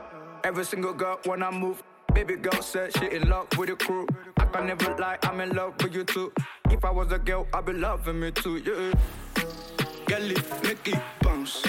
[0.45, 4.07] Every single girl when I move, baby girl said she in love with the crew.
[4.37, 6.33] I can never lie, I'm in love with you too.
[6.71, 8.93] If I was a girl, I'd be loving me too, yeah.
[10.07, 11.65] Gelly, make it bounce.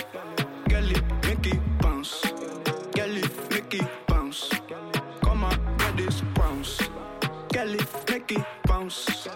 [8.30, 9.28] Make it bounce.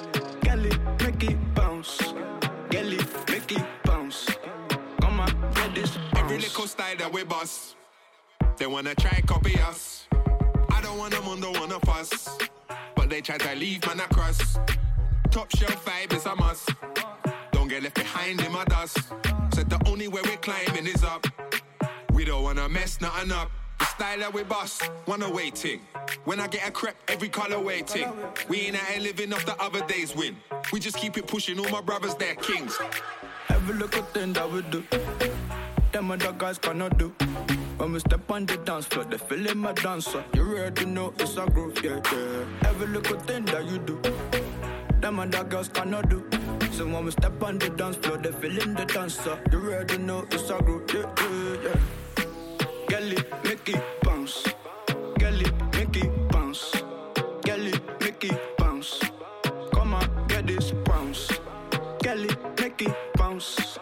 [0.42, 1.98] Gelly, make it bounce.
[2.70, 4.30] Gelly, make it bounce.
[5.02, 6.20] Come on, get this bounce.
[6.20, 7.76] Every little style that we bust,
[8.58, 10.08] they wanna try copy us.
[10.72, 12.38] I don't want them under one of us,
[12.96, 14.58] but they try to leave man across.
[15.32, 16.70] Top shelf vibe is a must.
[17.52, 19.00] Don't get left behind in my dust.
[19.54, 21.26] Said the only way we're climbing is up.
[22.14, 23.50] We don't wanna mess nothing up.
[23.96, 25.82] Style that we bust, wanna waiting.
[26.26, 28.12] When I get a crep, every color waiting.
[28.50, 30.36] We ain't out here living off the other day's win.
[30.72, 32.76] We just keep it pushing, all my brothers, they're kings.
[33.50, 34.84] Every little thing that we do.
[35.92, 37.10] Them other guys cannot do.
[37.78, 40.24] When we step on the dance floor, they feeling my dancer.
[40.34, 42.70] You already know it's a groove, yeah, yeah.
[42.70, 44.02] Every little thing that you do,
[45.02, 46.28] them other girls cannot do.
[46.72, 49.38] So when we step on the dance floor, they feeling the dancer.
[49.52, 51.80] You already know it's a groove, yeah, yeah, yeah.
[52.88, 53.14] Girl,
[53.66, 54.44] make it bounce.
[55.20, 55.42] Girl
[56.30, 56.72] bounce.
[57.46, 58.24] Girl it, make
[58.58, 59.00] bounce.
[59.74, 61.28] Come on, get this bounce.
[62.04, 62.82] Girl it, make
[63.16, 63.73] bounce.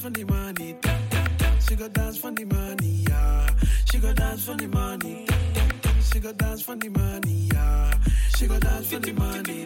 [0.00, 0.76] for the money.
[1.68, 3.48] She go dance for the money, yeah.
[3.90, 5.26] She go dance for the money.
[6.10, 7.94] She go dance for the money, yeah.
[8.36, 9.59] She go dance for the money.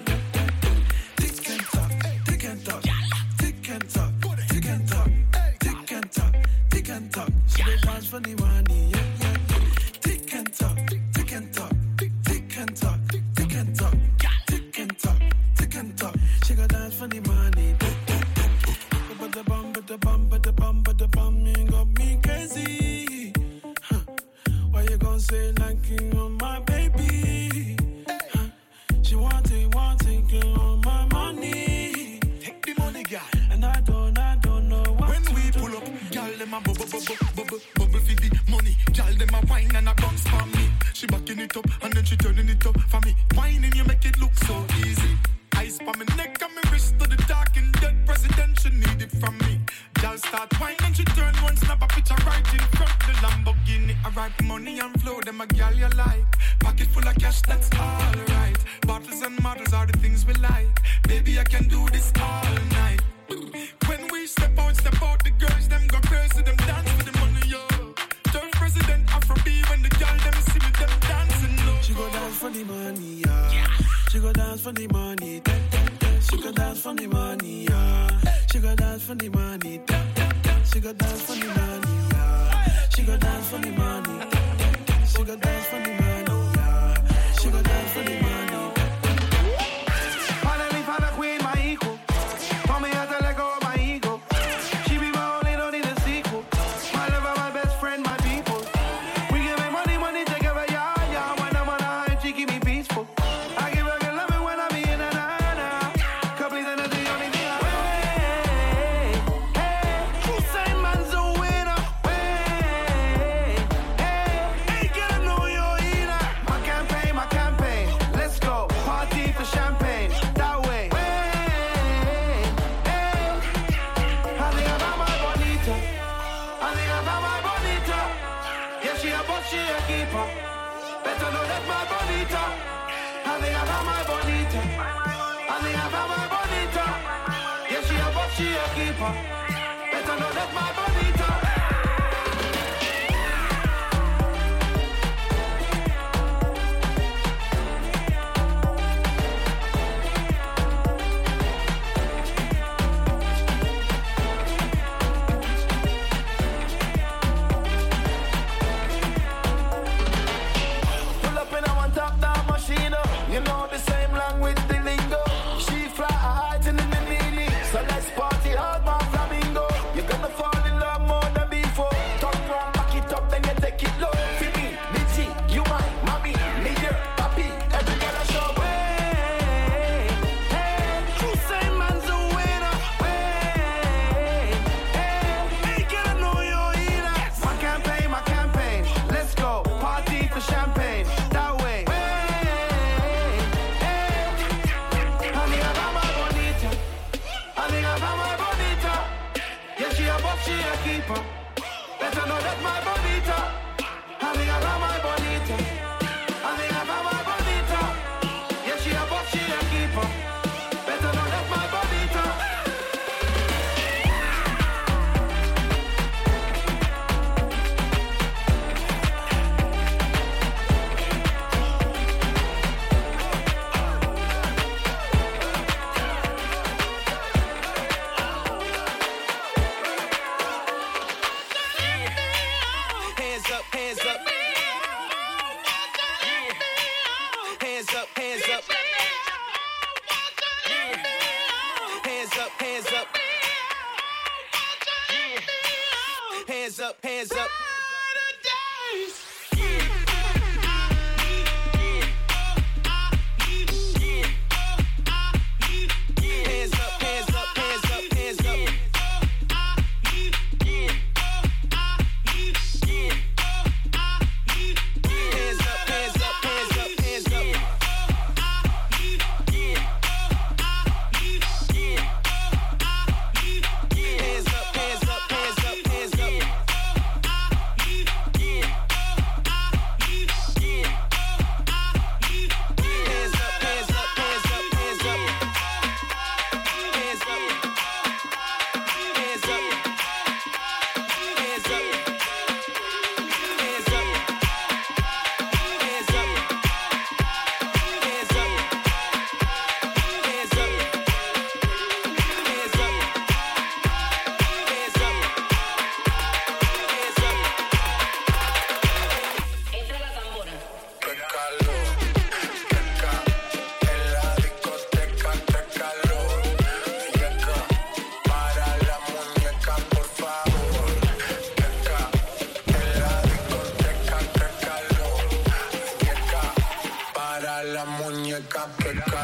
[164.14, 164.74] long with them.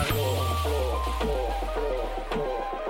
[0.04, 2.89] floor, floor, floor, floor, floor, floor.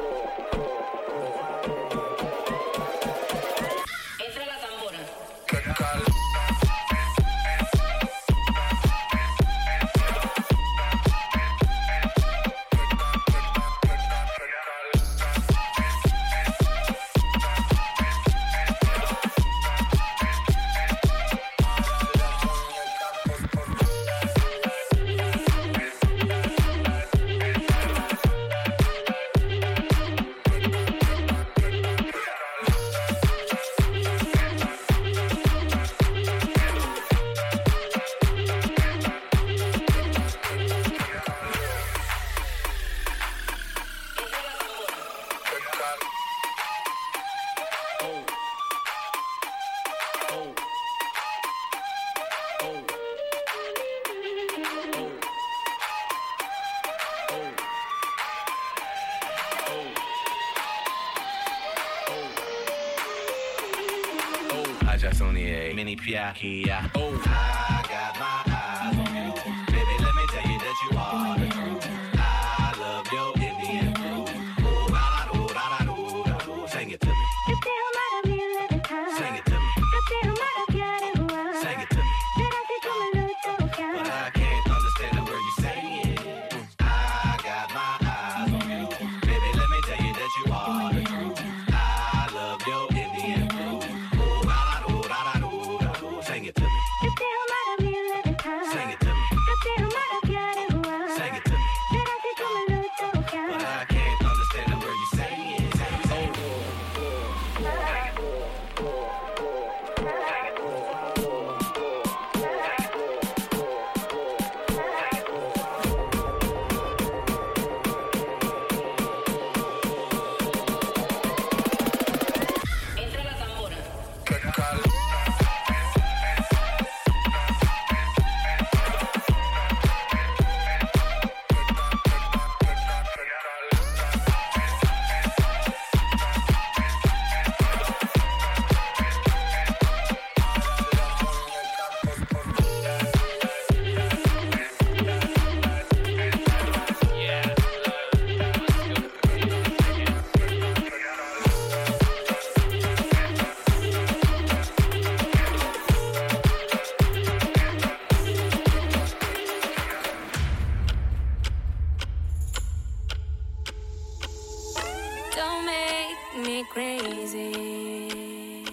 [166.43, 168.65] me crazy.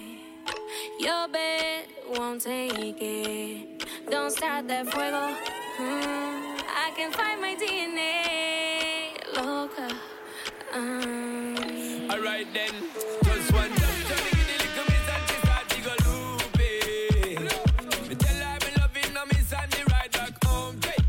[1.00, 3.86] Your bed won't take it.
[4.10, 5.36] Don't start that fuego.
[5.78, 9.18] Mm, I can find my DNA.
[9.36, 9.96] Loca.
[10.74, 12.10] Um.
[12.12, 12.72] Alright then,
[13.24, 13.72] just one.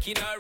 [0.09, 0.38] Taking a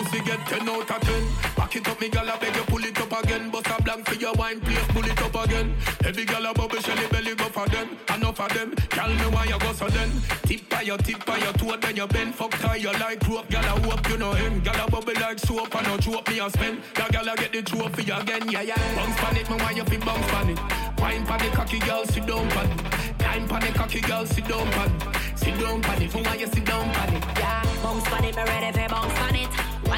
[0.00, 1.26] pussy get 10 out of 10.
[1.56, 3.50] Back it up, me girl, I beg you pull it up again.
[3.50, 5.74] Bust a blank for your wine, please pull it up again.
[6.04, 7.88] Every girl a bubble, shelly belly go for them.
[8.14, 8.74] Enough of them.
[8.88, 10.10] Girl, me why you go so then.
[10.44, 12.34] Tip by your tip by your toe, then you bend.
[12.34, 13.48] Fuck tie you like rope.
[13.50, 14.60] Girl, I hope you know him.
[14.60, 16.82] Girl, a bubble like soap, and no choke me a spend.
[16.94, 18.50] That girl, I get the trophy again.
[18.50, 18.96] Yeah, yeah.
[18.96, 20.58] Bounce pan it, me why you fi bounce pan it.
[21.00, 23.18] Wine pan the cocky girl, sit down pan it.
[23.18, 25.38] Time pan the cocky girl, sit down pan it.
[25.38, 26.99] Sit down pan it, me why you sit down pan it.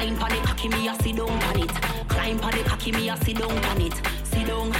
[0.03, 1.69] Wine on it, cocky me a sit down on it.
[2.09, 3.93] Climb on it, cocky me a sit down on it.
[4.25, 4.73] Sit down,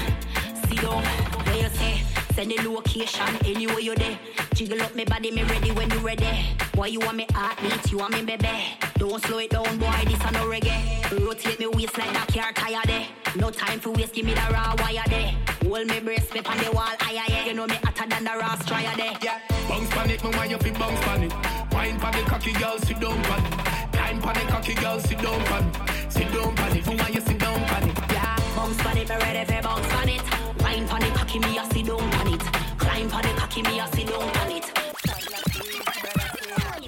[0.68, 1.02] sit down.
[1.46, 2.02] Where you say?
[2.34, 4.20] Send the location anywhere you there.
[4.54, 6.28] Jiggle up me body, me ready when you ready.
[6.76, 7.90] Why you want me heartbeat?
[7.90, 8.50] You want me baby?
[8.98, 9.96] Don't slow it down, boy.
[10.04, 11.26] This a no reggae.
[11.26, 13.08] Rotate me waist like that car tire there.
[13.38, 15.34] No time for waste, give me the raw wire there.
[15.64, 17.24] Hold me brace, me on the wall, aye.
[17.30, 17.44] aye.
[17.48, 19.14] You know me hotter than the raw strier there.
[19.24, 19.40] Yeah.
[19.70, 21.34] Bounce pan it, me want you fi bounce pan it.
[21.72, 23.83] Wine pan the cocky girl, sit down pan
[24.14, 24.22] it.
[24.22, 26.12] Time pan the cocky girl, sit down pan it.
[26.12, 27.98] Sit down pan it, me want you sit down pan it.
[28.12, 30.22] Yeah, bounce on it, me ready for bounce on it.
[30.62, 32.42] Wine on it, cocky me a sit down on it.
[32.78, 34.66] Climb on it, cocky me a sit down on it.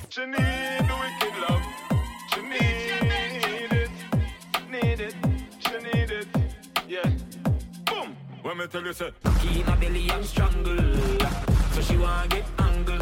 [0.09, 1.63] She need the wicked love.
[2.33, 3.91] She need it.
[4.71, 5.15] Need it.
[5.59, 6.27] She need it.
[6.87, 7.09] Yeah.
[7.85, 8.15] Boom.
[8.43, 9.11] When me tell you say,
[9.41, 10.77] Keep my belly and strangle.
[11.73, 12.99] So she wanna get angle.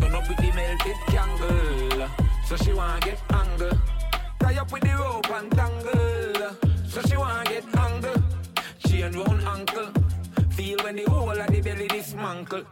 [0.00, 2.31] Turn up with the melted candle.
[2.46, 3.78] So she wanna get angle.
[4.40, 6.56] Tie up with the rope and tangle.
[6.88, 8.22] So she wanna get angle.
[8.86, 9.88] Chain round ankle.
[10.50, 12.64] Feel when the whole of the belly dismantle.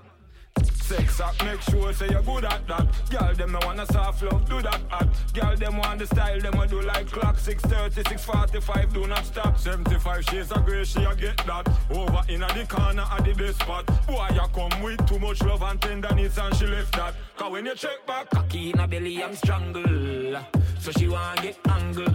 [0.90, 2.86] Sex up, make sure say you're good at that.
[3.10, 5.08] Girl, them no wanna soft love, do that hot.
[5.32, 7.38] Girl, them want the style, them a do like clock.
[7.38, 9.56] 630, 645, do not stop.
[9.56, 11.68] 75 shades of grey, she a get that.
[11.90, 13.86] Over in the corner at the best spot.
[14.06, 17.14] Boy, you come with too much love and tenderness and she left that.
[17.36, 20.40] Cause when you check back, Cocky in her belly, I'm strangle.
[20.80, 22.14] So she wanna get angle.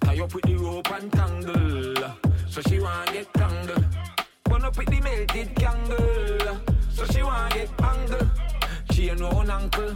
[0.00, 2.14] Tie up with the rope and tangle.
[2.48, 3.84] So she wanna get tangle.
[4.44, 6.75] Burn up with the melted candle.
[6.96, 8.26] So she want get angle.
[8.92, 9.94] She ain't own uncle.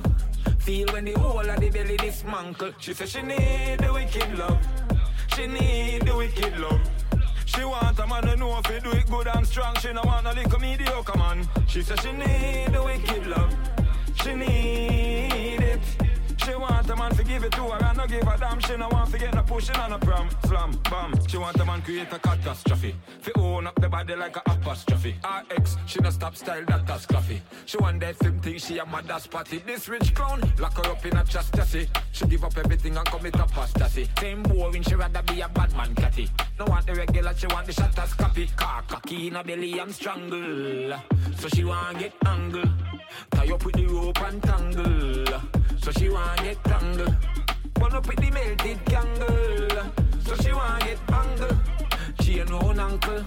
[0.59, 2.73] Feel when the whole of the belly dismantle.
[2.79, 4.59] She say she need the wicked love.
[5.35, 6.81] She need the wicked love.
[7.47, 9.75] She want a man who know if he do it good and strong.
[9.77, 11.49] She no want a little mediocre man.
[11.69, 13.55] She say she need the wicked love.
[14.23, 16.00] She need it.
[16.45, 18.61] She want a man to give it to her and no give a damn.
[18.61, 20.29] She no want to get no pushing on a pram.
[20.47, 21.15] Slam, bam.
[21.29, 22.95] She want a man create a catastrophe.
[23.21, 25.17] Fi own up the body like a apostrophe.
[25.23, 27.41] Her ex, she no stop style that a scruffy.
[27.67, 29.59] She want that same thing, she a mother spotty.
[29.59, 31.89] This rich clown, lock her up in a chastity.
[32.13, 34.09] She give up everything and commit apostasy.
[34.19, 36.29] Same boring, she rather be a bad man catty.
[36.59, 38.49] No want the regular, she want the shutters copy.
[38.57, 40.99] Car cocky in her belly, I'm strangle.
[41.37, 42.65] So she want get angle.
[43.31, 45.41] Tie up with the rope and tangle.
[45.83, 47.15] So she want get tangle.
[47.75, 49.93] Burn up with the melted candle.
[50.25, 51.57] So she want get angle.
[52.23, 53.25] She ain't no uncle.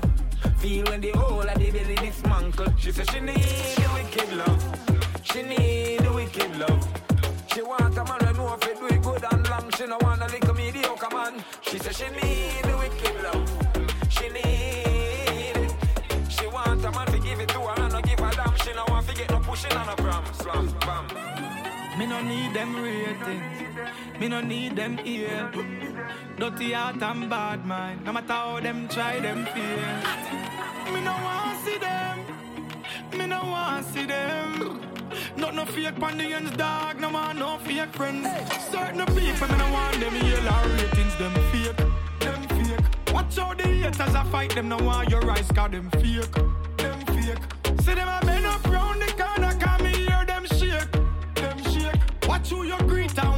[0.58, 2.74] Feel when the whole of the belly dismantle.
[2.78, 4.64] She say she need the wicked love.
[5.24, 6.88] She need the wicked love.
[7.54, 9.72] She want a man who know if he do it good and long.
[9.78, 10.13] She no want
[22.04, 24.20] Me no need them ratings.
[24.20, 25.50] Me no need them ear.
[26.38, 28.04] Dirty heart and bad mind.
[28.04, 30.04] No matter how them try, them fear.
[30.94, 32.20] Me no want see them.
[33.18, 34.82] Me no want see them.
[35.38, 37.00] Not no fake the dog.
[37.00, 38.28] No want no fake friends.
[38.70, 41.16] Certain people, me no want them yell ratings.
[41.16, 41.78] Them fake.
[42.20, 43.14] Them fake.
[43.14, 44.68] Watch how the haters a fight them.
[44.68, 46.36] No want your eyes, cause them fake.
[46.76, 47.82] Them fake.
[47.82, 48.33] See them a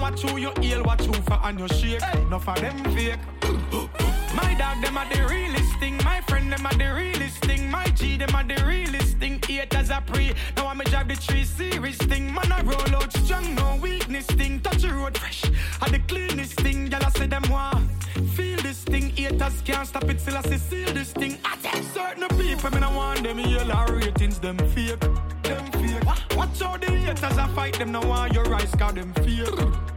[0.06, 2.02] watch who you heal, watch who for and you shake.
[2.30, 3.20] No for them fake.
[4.40, 5.98] My dog, them are the realest thing.
[6.04, 7.72] My friend, them are the realest thing.
[7.72, 9.42] My G, them are the realest thing.
[9.48, 10.34] Haters are pre.
[10.56, 12.26] Now I'm drive the tree series thing.
[12.32, 14.60] Man, I roll out strong, no weakness thing.
[14.60, 15.44] Touch the road fresh.
[15.82, 16.92] I the cleanest thing.
[16.92, 17.90] Y'all say them want
[18.36, 19.10] feel this thing.
[19.16, 21.38] Haters can't stop it till I say seal this thing.
[21.44, 25.00] I tell certain people, me no want them yell our ratings, them fake.
[25.48, 26.38] Them fake.
[26.38, 27.92] Watch how the haters a fight them.
[27.92, 29.95] No want your eyes, cause them fake.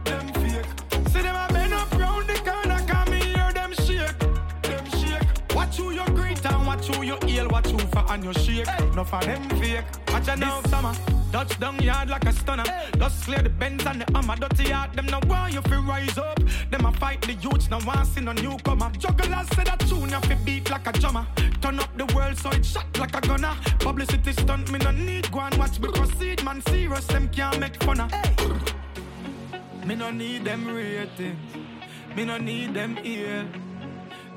[1.11, 4.19] See them a bend up round the corner, cause me hear them shake.
[4.61, 5.55] Them shake.
[5.55, 8.67] Watch who you greet and watch who you heal, watch who for and you shake.
[8.95, 9.85] No for them fake.
[10.09, 10.93] Watch out now, summer.
[11.31, 12.63] Touchdown yard like a stunner.
[12.97, 14.35] Just clear the bends and the hammer.
[14.35, 16.39] Dirty heart, them no want you fi rise up.
[16.71, 18.91] Them a fight the youths, no want see no newcomer.
[18.97, 21.25] Jugglers say that tune you fi beat like a drummer.
[21.61, 23.55] Turn up the world so it shot like a gunner.
[23.79, 26.43] Publicity stunt, me no need go and watch me proceed.
[26.43, 28.78] Man serious, them can't make fun of.
[29.89, 31.55] Me no need them ratings.
[32.15, 33.43] Me no need them ear.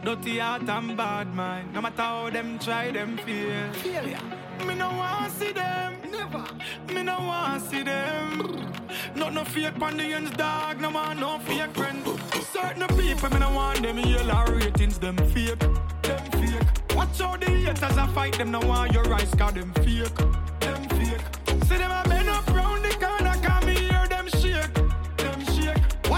[0.03, 1.75] Dirty heart and bad mind.
[1.75, 3.71] No matter how them try, them fear.
[3.75, 4.19] Failure.
[4.67, 5.99] Me no want to see them.
[6.11, 6.43] Never.
[6.95, 8.73] Me no want to see them.
[9.15, 10.81] Not no fake ends, dog.
[10.81, 12.09] No want no fake friends.
[12.51, 14.99] Certain people, me no want them yell our ratings.
[14.99, 15.59] Them fake.
[15.59, 16.97] Them fake.
[16.97, 18.53] Watch how the haters a fight them.
[18.53, 20.17] No want your eyes, cause them fake.
[20.61, 21.42] Them fake.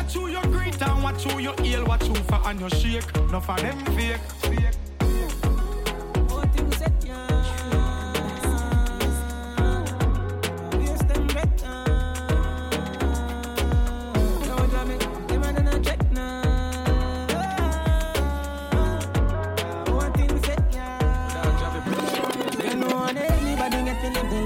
[0.04, 3.30] Watch who you greet and watch who you heal, watch who for and you shake.
[3.30, 4.20] No for them fake.
[4.50, 4.74] fake.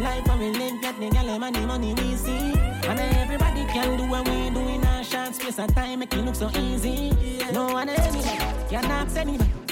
[0.01, 2.53] Life and we live, get the money, money we see.
[2.87, 4.48] And everybody can do what we
[5.49, 7.11] in a of time, make it look so easy.
[7.53, 8.21] No one anybody
[8.69, 9.17] can ask.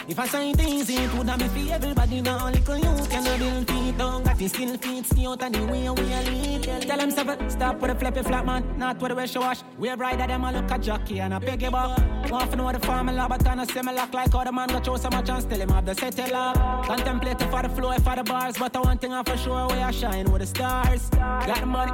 [0.09, 2.23] If I say it easy, it would have be for everybody.
[2.23, 5.67] Now little you can build feet down, got the skill feet, stay out of the
[5.67, 6.63] way we are lead.
[6.83, 9.63] Tell them stop, stop with the flippy flat man, not with the way she wash.
[9.77, 11.99] We're brighter them a look at jockey and a piggy buck.
[12.31, 14.87] Want to know the formula, but I say me lock like how the man got
[14.87, 16.87] show so much and still him have the it up.
[16.87, 19.75] Contemplate for the flow, for the bars, but I one thing I for sure, we
[19.75, 21.11] are shine with the stars.
[21.11, 21.93] Got the money,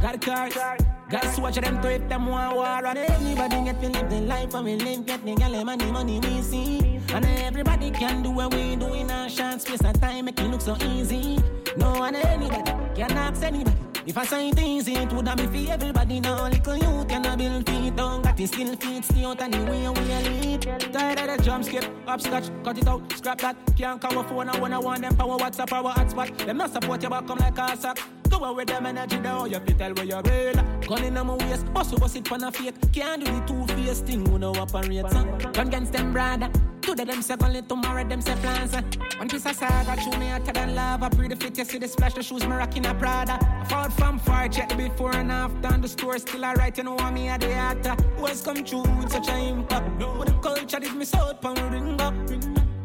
[0.00, 0.93] got the cars.
[1.14, 4.52] To watch them to if them want war And everybody get to live the life
[4.52, 7.00] and we live Get the gal money, money we see.
[7.14, 10.50] And everybody can do what we do in a short space of time Make it
[10.50, 11.38] look so easy
[11.76, 13.76] No one anybody can ask anybody
[14.06, 16.46] If I it easy, it would have be for everybody now.
[16.46, 20.20] Little you can build feet down, got it still feet, stay out anyway we a
[20.20, 20.62] lead.
[20.92, 23.56] Tired of the jump skip, upscotch, cut it out, scrap that.
[23.76, 26.36] Can't cover phone, I wanna want them power, WhatsApp, power hotspot.
[26.44, 27.98] Them not support your back, come like a sack.
[28.28, 30.64] Go away with them energy now, you fit tell where you're real.
[30.86, 32.74] Gun in my waist, bust you bust it for a fake.
[32.92, 35.10] Can't do the two face thing, who no operate.
[35.10, 35.38] Son.
[35.38, 36.50] Gun against them brother.
[36.84, 38.74] Today them say only tomorrow them say plans.
[38.74, 38.82] Eh.
[39.16, 41.08] One piece of saga, chew me hotter than lava.
[41.08, 43.38] Pre the fit, you see the splash, the shoes me rocking a Prada.
[43.70, 45.68] Fought from far, check before and after.
[45.68, 47.94] And the store still alright, you know what me at the actor.
[48.18, 49.98] What's come true with such an impact?
[49.98, 51.98] But the culture did me so pound ring.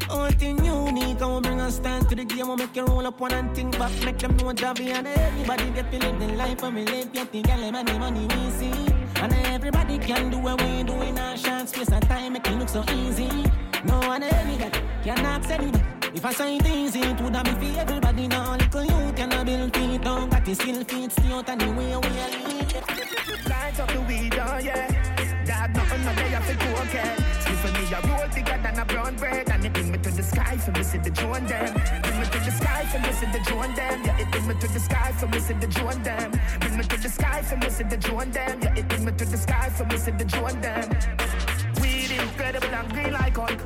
[0.08, 2.84] Only thing unique, I will bring a stand to the game, I will make you
[2.84, 6.18] roll up one and think back, make them know Javi and everybody get to live
[6.18, 8.72] the life of me live, get the girl, money, money we see.
[9.16, 12.58] And everybody can do what we do in our short space and time, make it
[12.58, 13.30] look so easy.
[13.84, 15.82] No one any that can ask anybody.
[16.12, 18.56] If I say it easy, it would have be for everybody now.
[18.56, 22.30] Little you can build feet down, got the skill feet, stay out anyway, we are.
[23.48, 25.10] Lights up the weed, oh yeah.
[25.46, 27.16] Dad, nothing no day after cocaine.
[27.40, 29.48] Sleep for me, a roll bigger than a brown bread.
[29.50, 31.72] And it bring me to the sky for see the drone them.
[32.02, 34.02] Bring me to the sky for see the drone them.
[34.04, 36.30] Yeah, it bring me to the sky for see the drone them.
[36.60, 38.60] Bring me to the sky for see the drone them.
[38.60, 41.39] Yeah, it bring me to the sky for see the drone them.
[42.50, 43.60] Incredible and green like Hulk.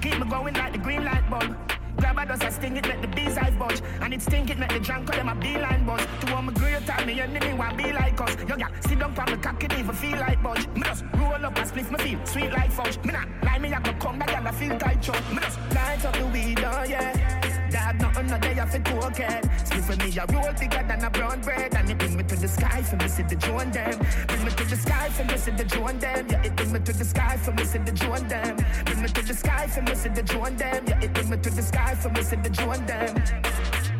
[0.00, 1.56] Keep me going like the green light bulb.
[2.04, 3.80] Grab a dust, I sting it, let the bees eyes budge.
[4.02, 6.02] And it stink it, let the drunk call them a beeline buzz.
[6.20, 8.36] To all my great time, me enemy want be like us.
[8.46, 10.68] Yo, yeah, sit down from the cock, it even feel like budge.
[10.74, 12.98] Me just roll up and split my feel sweet like fudge.
[13.04, 15.16] Me not lie, me I go come back and I feel tight chug.
[15.30, 17.40] Me just light up the weed, oh yeah.
[17.70, 19.42] Dad, nothing no day off a cocaine.
[19.64, 21.74] Split for me, a roll bigger than a brown bread.
[21.74, 23.98] And it bring me to the sky for me, see the drone them.
[24.28, 26.26] Bring me to the sky for me, see the drone them.
[26.28, 28.56] Yeah, it bring me to the sky for me, see the drone them.
[28.84, 30.84] Bring me to the sky for me, see the drone them.
[30.86, 33.14] Yeah, it bring me to the sky for me, see the drone them.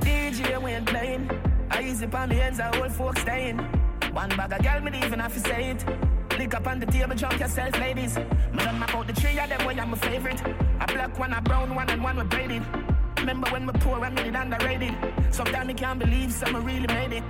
[0.01, 1.31] DJ when playing,
[1.71, 3.59] I easy on the ends, I old folks staying.
[4.12, 5.85] One bag of girl, me even have to say it.
[6.39, 8.16] Lick up on the table, drunk yourself, ladies.
[8.16, 10.41] Me done map out the three of them, way I'm my favorite.
[10.81, 12.62] A black one, a brown one, and one with braided.
[13.19, 14.95] Remember when we poor and made it underrated.
[15.31, 17.25] Sometimes I can't believe someone really made it.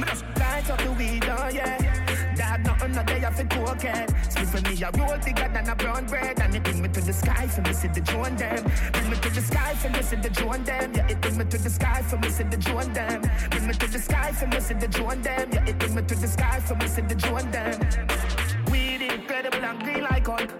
[0.00, 2.34] Light up the weed, oh yeah.
[2.36, 4.08] Dad, nothing no day off a cocaine.
[4.30, 6.40] Split for me, a roll bigger than a brown bread.
[6.40, 8.62] And it bring me to the sky for me, see the drone them.
[8.92, 10.92] Bring me to the sky for me, see the drone them.
[10.94, 13.22] Yeah, it bring me to the sky for me, see the drone them.
[13.50, 15.48] Bring me to the sky for me, see the drone them.
[15.52, 17.80] Yeah, it bring me to the sky for me, see the drone them.
[18.70, 20.50] Weed incredible and green like Hulk.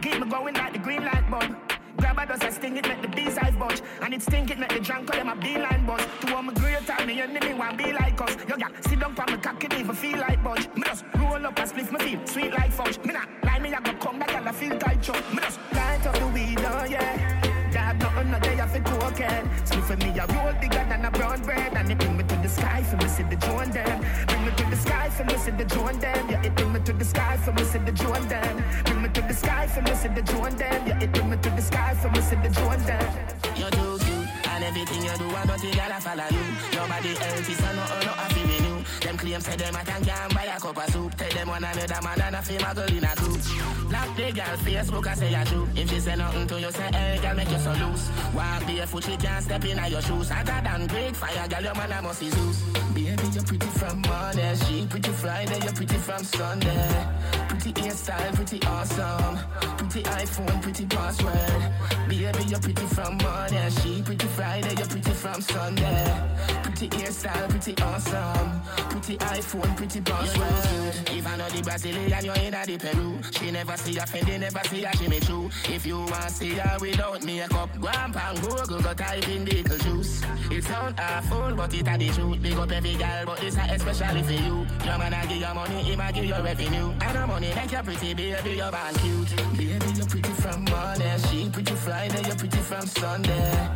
[0.00, 1.71] Keep me going like the green light bulb.
[2.02, 3.80] Grab a dust, I sting it, make the bees eyes budge.
[4.00, 6.04] And it stink it, make the drunk call them a beeline buzz.
[6.22, 8.36] To all my great time, me enemy want be like us.
[8.48, 10.68] Yo, yeah, sit down for me cock, it even feel like budge.
[10.74, 12.98] Me just roll up and split my feel sweet like fudge.
[13.04, 15.22] Me not lie, me I go come back and I feel tight chug.
[15.32, 17.51] Me just light up the weed, oh yeah.
[17.92, 19.50] Dad, nothing no day off a cocaine.
[19.64, 21.72] Split for me, a roll bigger than a brown bread.
[21.74, 24.00] And it bring me to the sky for me, see the drone them.
[24.26, 26.30] Bring me to the sky for me, see the drone them.
[26.30, 28.64] Yeah, it bring me to the sky for me, see the drone them.
[28.84, 30.86] Bring me to the sky for me, see the drone them.
[30.86, 33.14] Yeah, it bring me to the sky for me, see the drone them.
[33.56, 36.44] You're too cute, and everything you do, I don't think I'll follow you.
[36.72, 38.71] Your body healthy, so no, no, I feel renew.
[39.02, 41.14] Them claims say them I can not buy a cup of soup.
[41.16, 43.40] Tell them one another man and a my girl in a group.
[43.88, 45.68] Black the girl Facebook, I say I true.
[45.74, 48.10] If she say nothing to you, say hey, girl, make you so loose.
[48.32, 50.28] Walk barefoot, she can't step in your shoes.
[50.28, 52.62] Hotter than great fire, girl, your man I must see Zeus.
[52.94, 57.06] Baby, you're pretty from Monday, she pretty Friday, you're pretty from Sunday.
[57.48, 59.38] Pretty hairstyle, pretty awesome.
[59.78, 62.08] Pretty iPhone, pretty password.
[62.08, 66.28] Baby, you're pretty from Monday, she pretty Friday, you're pretty from Sunday.
[66.62, 68.62] Pretty hairstyle, pretty awesome.
[68.92, 71.16] Pretty iPhone, pretty password.
[71.16, 73.18] If I know the Brazilian, you're in the Peru.
[73.32, 75.50] She never see a they never see a Jimmy Choo.
[75.64, 79.78] If you want see her without makeup, go and pan Google, go type in Dickle
[79.78, 80.22] juice.
[80.50, 82.42] It sound awful, but it a the truth.
[82.42, 84.66] Big up every girl, but it's a especially for you.
[84.84, 86.92] Your man a give you money, he might give you revenue.
[87.00, 89.36] I know money make you pretty, baby, you're born cute.
[89.56, 93.68] Baby, you're pretty from Monday, she pretty Friday, you're pretty from Sunday.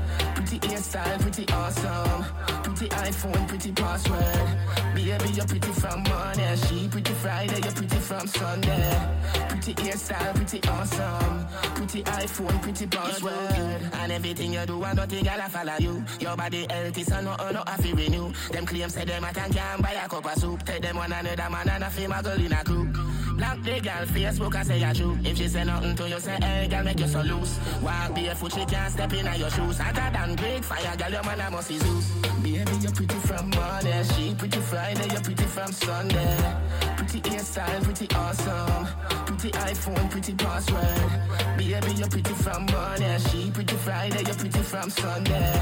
[0.47, 2.24] Pretty hairstyle, pretty awesome.
[2.62, 4.94] Pretty iPhone, pretty password.
[4.94, 9.09] Baby, you're pretty from Monday, she pretty Friday, you're pretty from Sunday.
[9.48, 11.47] Pretty hairstyle, pretty awesome.
[11.74, 13.90] Pretty iPhone, pretty password.
[13.94, 16.05] And everything you do, I don't think I'll follow you.
[16.20, 18.32] Your body healthy, so no, no, I feel renew.
[18.52, 20.62] Them claims say them I can not buy a cup of soup.
[20.62, 22.97] Tell them one another man and I feel my girl in a group.
[23.36, 25.18] Black the girl Facebook, I say you true.
[25.22, 27.58] If she say nothing to you, say hey, girl, make you so loose.
[27.82, 29.78] Walk barefoot, she can't step in your shoes.
[29.78, 32.10] Hotter than great fire, girl, your man I must be Zeus.
[32.42, 36.56] Baby, you're pretty from Monday, she pretty Friday, you're pretty from Sunday.
[36.96, 38.86] Pretty hairstyle, pretty awesome.
[39.26, 41.58] Pretty iPhone, pretty password.
[41.58, 43.18] Baby, you're pretty from Monday.
[43.30, 45.52] She pretty Friday, you're pretty from Sunday.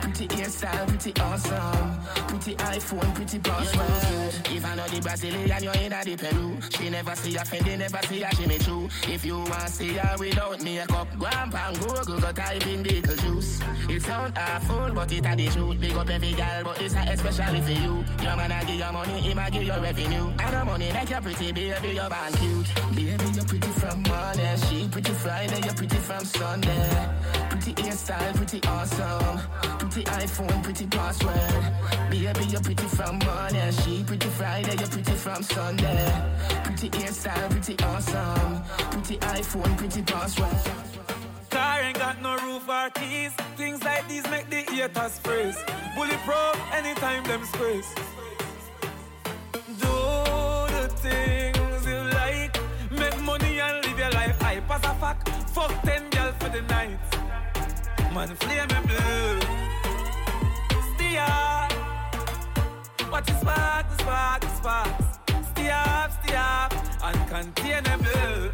[0.00, 2.00] Pretty hairstyle, pretty awesome.
[2.28, 4.52] Pretty iPhone, pretty password.
[4.54, 6.56] If I know the Brazilian, you're in the Peru.
[6.70, 8.88] She never see a Fendi, never see a Jimmy Choo.
[9.08, 13.16] If you want to see her without makeup, go and Google, go type in Beetle
[13.16, 13.60] Juice.
[13.88, 15.80] It sound awful, but it a the truth.
[15.80, 18.04] Big up every girl, but it's a especially for you.
[18.22, 20.26] Your man a give you money, he a give you revenue.
[20.38, 22.74] And the money like you're pretty, baby, you're born cute.
[22.94, 24.56] Baby, you're pretty from morning.
[24.68, 27.08] She pretty Friday, you're pretty from Sunday.
[27.50, 29.40] Pretty hairstyle, pretty awesome.
[29.78, 32.10] Pretty iPhone, pretty password.
[32.10, 33.72] Baby, you're pretty from morning.
[33.72, 36.12] She pretty Friday, you're pretty from Sunday.
[36.64, 38.62] Pretty hairstyle, pretty awesome.
[38.90, 40.48] Pretty iPhone, pretty password.
[41.50, 43.32] Car ain't got no roof or keys.
[43.56, 45.58] Things like these make the haters freeze.
[45.94, 47.94] Bulletproof anytime them squeeze.
[49.80, 49.96] Do
[50.76, 52.58] the things you like.
[52.90, 54.42] Make money and live your life.
[54.42, 56.98] I pass a fuck, Fuck ten girls for the night.
[58.14, 59.40] Man, flame me blue.
[60.94, 61.68] Steer.
[63.10, 65.04] Watch the spark, the spark, the sparks.
[65.52, 66.85] Stay up, stay up.
[67.06, 68.50] Uncontainable.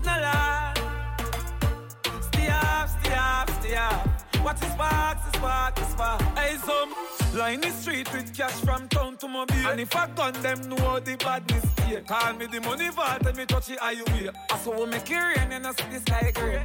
[0.00, 0.34] Snella.
[0.34, 2.20] Uh, uh.
[2.22, 4.08] Stay up, stay up, stay up.
[4.42, 6.22] Watch the sparks, the spark, the spark.
[6.38, 6.94] Hey, some
[7.38, 9.54] line the street with cash from town to mobile.
[9.66, 12.00] And if I gun them, know how the badness here.
[12.00, 14.32] Call me the money vault and me touch it how you wear.
[14.50, 16.64] I saw we make it rain and I see the sky gray.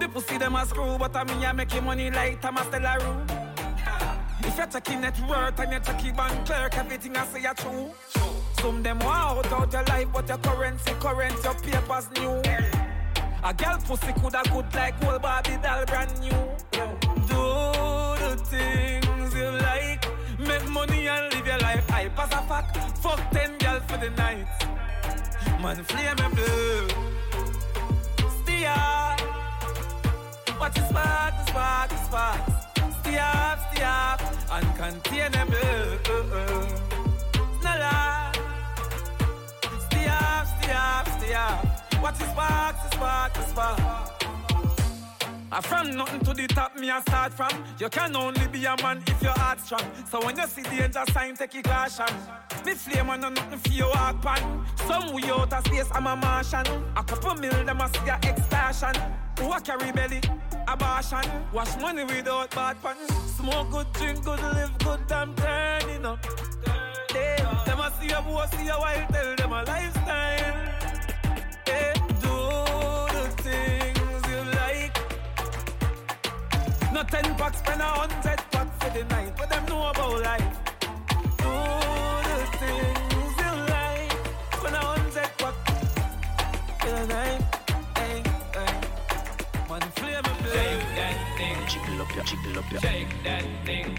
[0.00, 3.26] The pussy them a screw, but I mean I make it money like stellar room.
[4.42, 7.90] If you're checking net worth and you're checking bank clerk, everything I say are true.
[8.60, 12.42] Some them want out out your life, but your currency current, your papers new.
[13.42, 16.30] A girl pussy coulda good like whole Barbie doll brand new.
[17.26, 17.42] Do
[18.20, 20.04] the things you like,
[20.38, 21.90] make money and live your life.
[21.90, 24.46] I pass a fact, fuck ten girls for the night.
[25.62, 26.88] Man, flame me blue.
[28.42, 29.16] Steer,
[30.60, 32.52] watch the spark, the spark, the sparks.
[33.00, 35.98] Stay up, stay up, uncontainable.
[36.08, 36.66] Uh, uh, uh.
[37.60, 37.96] Snella.
[38.20, 38.29] Stay
[40.20, 42.02] up, stay up, stay up.
[42.02, 43.80] Watch the spark, the spark, the spark.
[45.52, 47.50] I from nothing to the top, me I start from.
[47.78, 49.82] You can only be a man if your heart strong.
[50.08, 52.06] So when you see danger sign, take it caution.
[52.64, 54.64] Me flame on nothing for your walk pan.
[54.86, 56.66] Some way out of space, I'm a Martian.
[56.96, 59.02] A couple mil, them a see a extortion.
[59.40, 60.20] Who a carry belly?
[60.68, 61.24] Abortion.
[61.52, 62.96] Wash money without bad pan.
[63.36, 66.22] Smoke good, drink good, live good, I'm turning up.
[67.12, 69.99] Them a see a boy, see a while, tell them a lifestyle.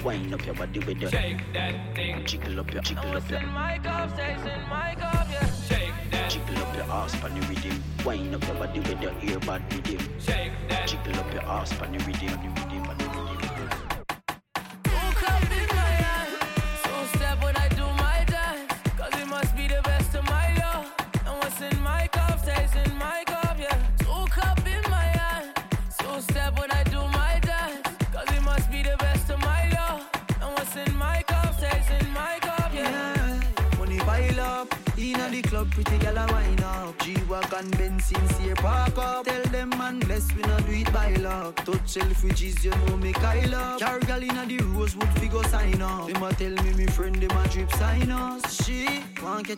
[0.03, 1.11] Wind up your body with your.
[1.11, 2.25] Shake that thing.
[2.25, 3.41] Jiggle up your, jiggle up your.
[3.41, 5.45] my cup, stays in my cup, yeah.
[5.69, 6.29] Shake that.
[6.31, 7.83] Jiggle up your ass on the rhythm.
[8.03, 10.09] Wind up your body with your earbud rhythm.
[10.19, 10.87] Shake that.
[10.87, 12.80] Jiggle up your ass on the rhythm,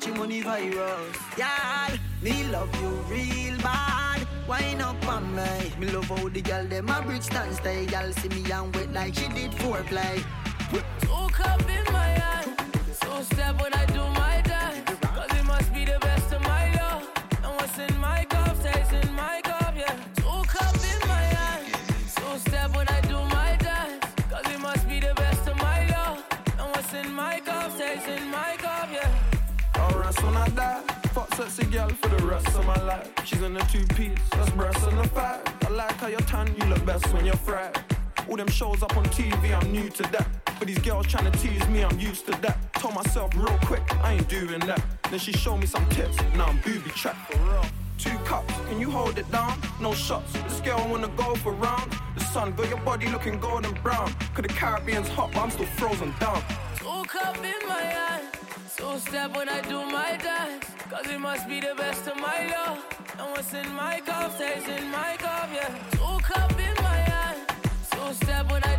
[0.04, 1.18] catch him money virus.
[1.38, 4.28] Yeah, me love you real bad.
[4.48, 5.74] Wine up on me.
[5.80, 7.86] Me love how the gal them a bridge stand stay.
[7.86, 10.20] Gal see me and wet like she did foreplay.
[11.08, 12.43] Hook up in my hand.
[31.74, 33.10] Girl for the rest of my life.
[33.26, 35.42] She's in a two piece, that's breasts and a five.
[35.66, 37.76] I like how you're tan, you look best when you're fried.
[38.30, 40.28] All them shows up on TV, I'm new to that.
[40.60, 42.74] But these girls trying to tease me, I'm used to that.
[42.74, 44.84] Told myself real quick, I ain't doing that.
[45.10, 47.66] Then she showed me some tips, now I'm booby trapped for real.
[47.98, 49.60] Two cups, can you hold it down?
[49.82, 51.92] No shots, this girl wanna go for round.
[52.16, 54.14] The sun got your body looking golden brown.
[54.36, 56.44] Cause the Caribbean's hot, but I'm still frozen down.
[56.78, 58.43] Two up in my hand.
[58.84, 60.66] Step step when I do my dance.
[60.90, 62.80] Cause it must be the best of my love.
[63.18, 65.74] And what's in my cup stays in my cup, yeah.
[65.92, 67.40] Two cup in my hand.
[67.92, 68.76] Two step when I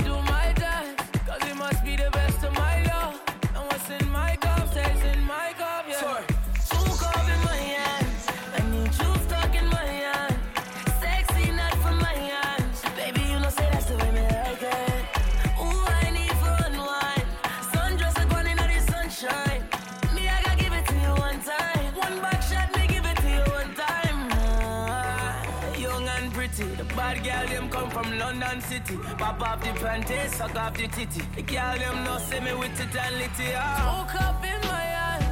[26.57, 28.97] Young the bad girl them come from London City.
[29.19, 31.23] Pop off the panties, suck off the titty.
[31.35, 33.53] The girl them no see me with it and litty.
[33.57, 34.07] Ah.
[34.07, 35.25] Two cup in my hand,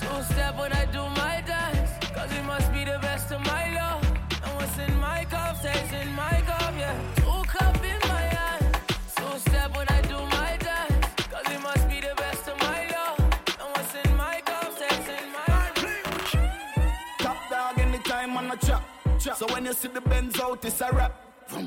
[0.00, 1.07] two step when I do
[19.38, 21.14] So when you see the Benz out, it's a rap.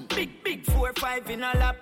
[0.10, 1.77] Big, big four, five in a lap.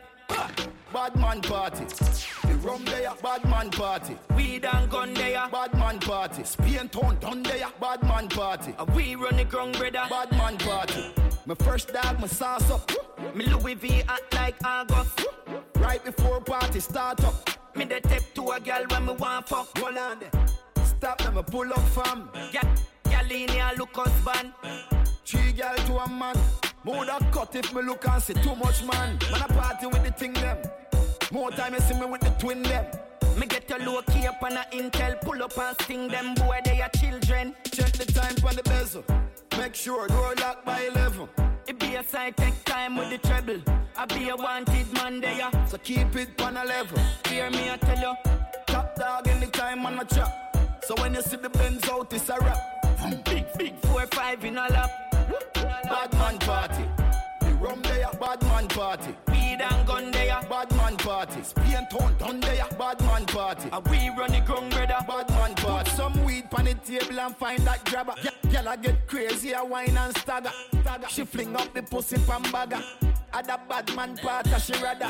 [0.93, 1.83] Bad man party.
[1.83, 4.15] The rum there, bad man party.
[4.35, 6.43] Weed and gun there, bad man party.
[6.43, 8.75] Spain town done there, bad man party.
[8.77, 11.05] A we run the ground, brother, bad man party.
[11.47, 12.91] My first dog, my sauce up.
[13.35, 15.25] Me Louis V act like August.
[15.77, 17.49] Right before party start up.
[17.75, 19.75] Me the tip to a girl when me want fuck.
[19.79, 20.29] Hold on there.
[20.85, 22.29] Stop them, I pull up fam.
[22.53, 22.75] Yeah,
[23.05, 24.53] girl in here look husband.
[25.29, 26.35] Three girl to a man.
[26.83, 29.15] More a cut if me look and see too much man.
[29.31, 30.57] Man a party with the thing them.
[31.31, 32.83] More time you see me with the twin them.
[33.37, 36.59] Me get a low key up on a intel, pull up and sting them boy
[36.65, 37.53] they are children.
[37.65, 39.05] Check the time on the bezel.
[39.59, 41.29] Make sure door lock by 11.
[41.67, 43.61] It be a side take time with the treble.
[43.95, 45.51] I be a wanted man there.
[45.67, 46.97] So keep it on a level.
[47.27, 48.15] Hear me I tell you.
[48.65, 50.33] Top dog anytime on a chop.
[50.85, 52.57] So when you see the Benz out, it's a rap.
[53.25, 54.89] Big, big four, five in a lap.
[55.89, 56.83] Bad man party.
[57.41, 59.15] The rum there, bad man party.
[59.29, 61.41] Weed and gun there, bad man party.
[61.41, 63.69] Spain town done there, bad man party.
[63.73, 65.28] And we run the ground, brother, bad
[66.99, 68.15] table and find that grabber.
[68.51, 70.51] Girl, I get crazy, I wine and stagger.
[71.09, 72.81] She fling up the pussy pan bagger.
[73.31, 75.07] At a bad man party, she rather.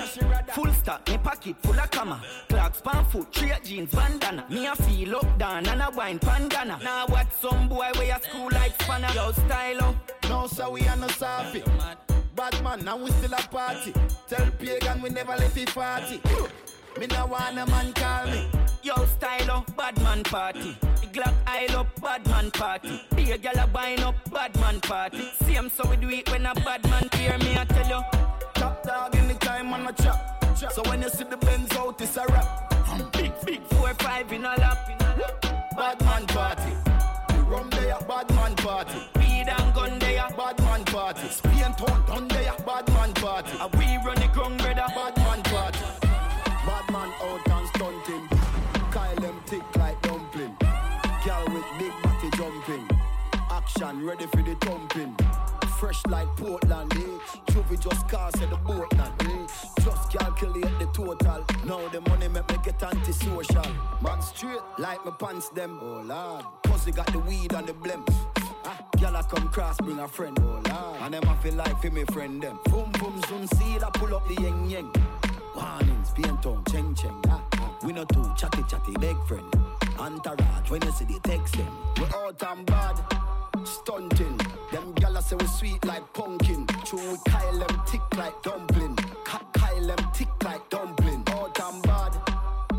[0.52, 2.22] Full stock, me pocket full of comma.
[2.50, 4.46] Clocks pan foot, straight jeans, bandana.
[4.50, 6.82] Me a feel up down and a wine pandana.
[6.84, 9.10] Now what some boy wear a school like spanner.
[9.14, 9.96] Yo style up.
[10.28, 11.58] No, so we are no soft.
[12.36, 13.94] Bad man, now we still a party.
[14.28, 16.22] Tell pagan we never let it party.
[17.00, 18.59] Me no want a man call me.
[18.82, 20.78] Yo style up, bad man party.
[21.02, 23.02] The Glock aisle up, bad man party.
[23.14, 25.30] Be a gal a buying up, bad man party.
[25.44, 28.02] Same so we do it when a bad man hear me, I tell you.
[28.54, 30.46] Top dog anytime on a chop.
[30.72, 33.12] So when you see the Benz out, it's a rap.
[33.14, 34.78] Big, big four, five in a lap.
[35.76, 36.72] Bad man party.
[37.28, 39.00] The rum there, bad man party.
[39.16, 41.28] Weed and gun there, bad man party.
[41.28, 43.52] Spain town done there, bad man party.
[43.60, 44.59] And we run the ground,
[53.70, 55.16] Action ready for the thumping.
[55.80, 57.52] Fresh like Portland, eh?
[57.52, 59.48] Juvie just cast at the boat now, eh?
[59.82, 61.46] Just calculate the total.
[61.66, 63.64] Now the money make me get antisocial.
[64.02, 65.80] Man straight like my pants them.
[65.84, 66.46] Oh lord.
[66.64, 68.04] Pussy got the weed and the blem.
[68.66, 70.38] Ah, girl I come cross, bring a friend.
[70.42, 71.02] Oh lord.
[71.02, 72.60] And them I feel like for me friend them.
[72.66, 74.92] Boom boom zoom see I pull up the yeng yeng.
[75.56, 77.22] Warnings, paint on, cheng cheng.
[77.28, 77.78] Ah, ah.
[77.84, 79.46] We no too chatty chatty, big friend.
[80.00, 81.72] Entourage, when you see the text them.
[81.98, 83.00] We out and bad,
[83.66, 84.38] stunting.
[84.72, 86.66] Them gyal say we sweet like pumpkin.
[86.86, 88.96] True, we Kyle them thick like dumpling.
[89.26, 91.24] Ka- Kyle them thick like dumpling.
[91.28, 92.14] Out and bad,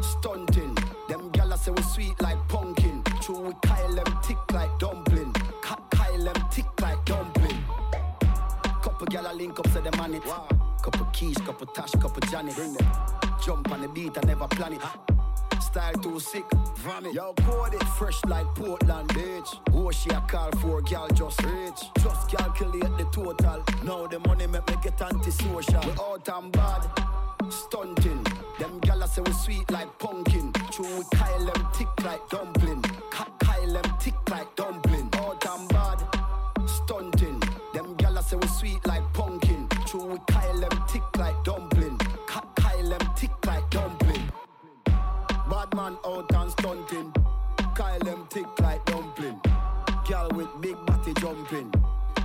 [0.03, 0.75] stunting.
[1.09, 3.03] Them gyal say we sweet like pumpkin.
[3.21, 5.33] True, we Kyle them thick like dumpling.
[5.63, 7.59] Ka- Kyle them thick like dumpling.
[8.83, 10.23] Couple gyal a link up, say them on it.
[10.83, 12.55] Couple keys, couple tash, couple Janet.
[12.57, 12.87] Bring them.
[13.45, 14.81] Jump on the beat, I never plan it.
[15.71, 16.45] Style too sick,
[16.79, 17.15] vomit.
[17.15, 19.57] Yo, code it fresh like Portland, bitch.
[19.71, 21.81] Who she a call for, girl just rich.
[22.03, 23.63] Just calculate the total.
[23.85, 25.81] Now the money make me get antisocial.
[25.81, 26.91] We out and bad,
[27.51, 28.25] stunting.
[28.59, 30.53] Them gyal say we sweet like pumpkin.
[30.73, 32.83] True, we Kyle them thick like dumpling.
[33.13, 34.90] Kyle them thick like dumpling.
[46.05, 47.13] Out and stunting.
[47.75, 49.41] Kyle them tick like dumpling.
[50.09, 51.73] Girl with big body jumping.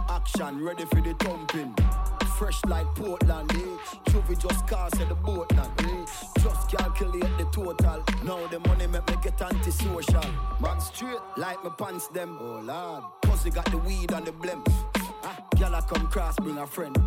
[0.10, 1.76] Action ready for the thumping.
[2.38, 4.12] Fresh like Portland, eh?
[4.12, 6.06] Juvie just cast at the boat now, eh?
[6.40, 8.04] Just calculate the total.
[8.24, 10.26] Now the money make me get antisocial.
[10.60, 13.04] Man straight Like my pants them, oh lord.
[13.22, 14.62] Pussy got the weed and the blem.
[15.24, 16.98] Ah, gyal I come cross, bring a friend.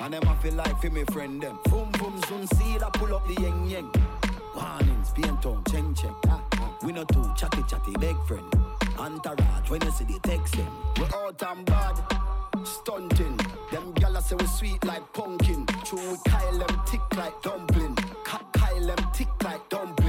[0.00, 1.58] And them a feel like fi me friend them.
[1.64, 4.25] Boom boom soon see that pull up the yeng yeng.
[4.56, 6.14] Warnings, paint cheng cheng.
[6.28, 6.78] Ah, ah.
[6.82, 8.52] We no too chatty chatty, big friend.
[8.98, 10.72] Entourage, when you see the text them.
[10.96, 11.96] We out and bad,
[12.64, 13.36] stunting.
[13.70, 15.66] Them gyal a say we sweet like pumpkin.
[15.84, 17.94] True, we Kyle them tick like dumpling.
[18.24, 20.05] Kyle them thick like dumpling.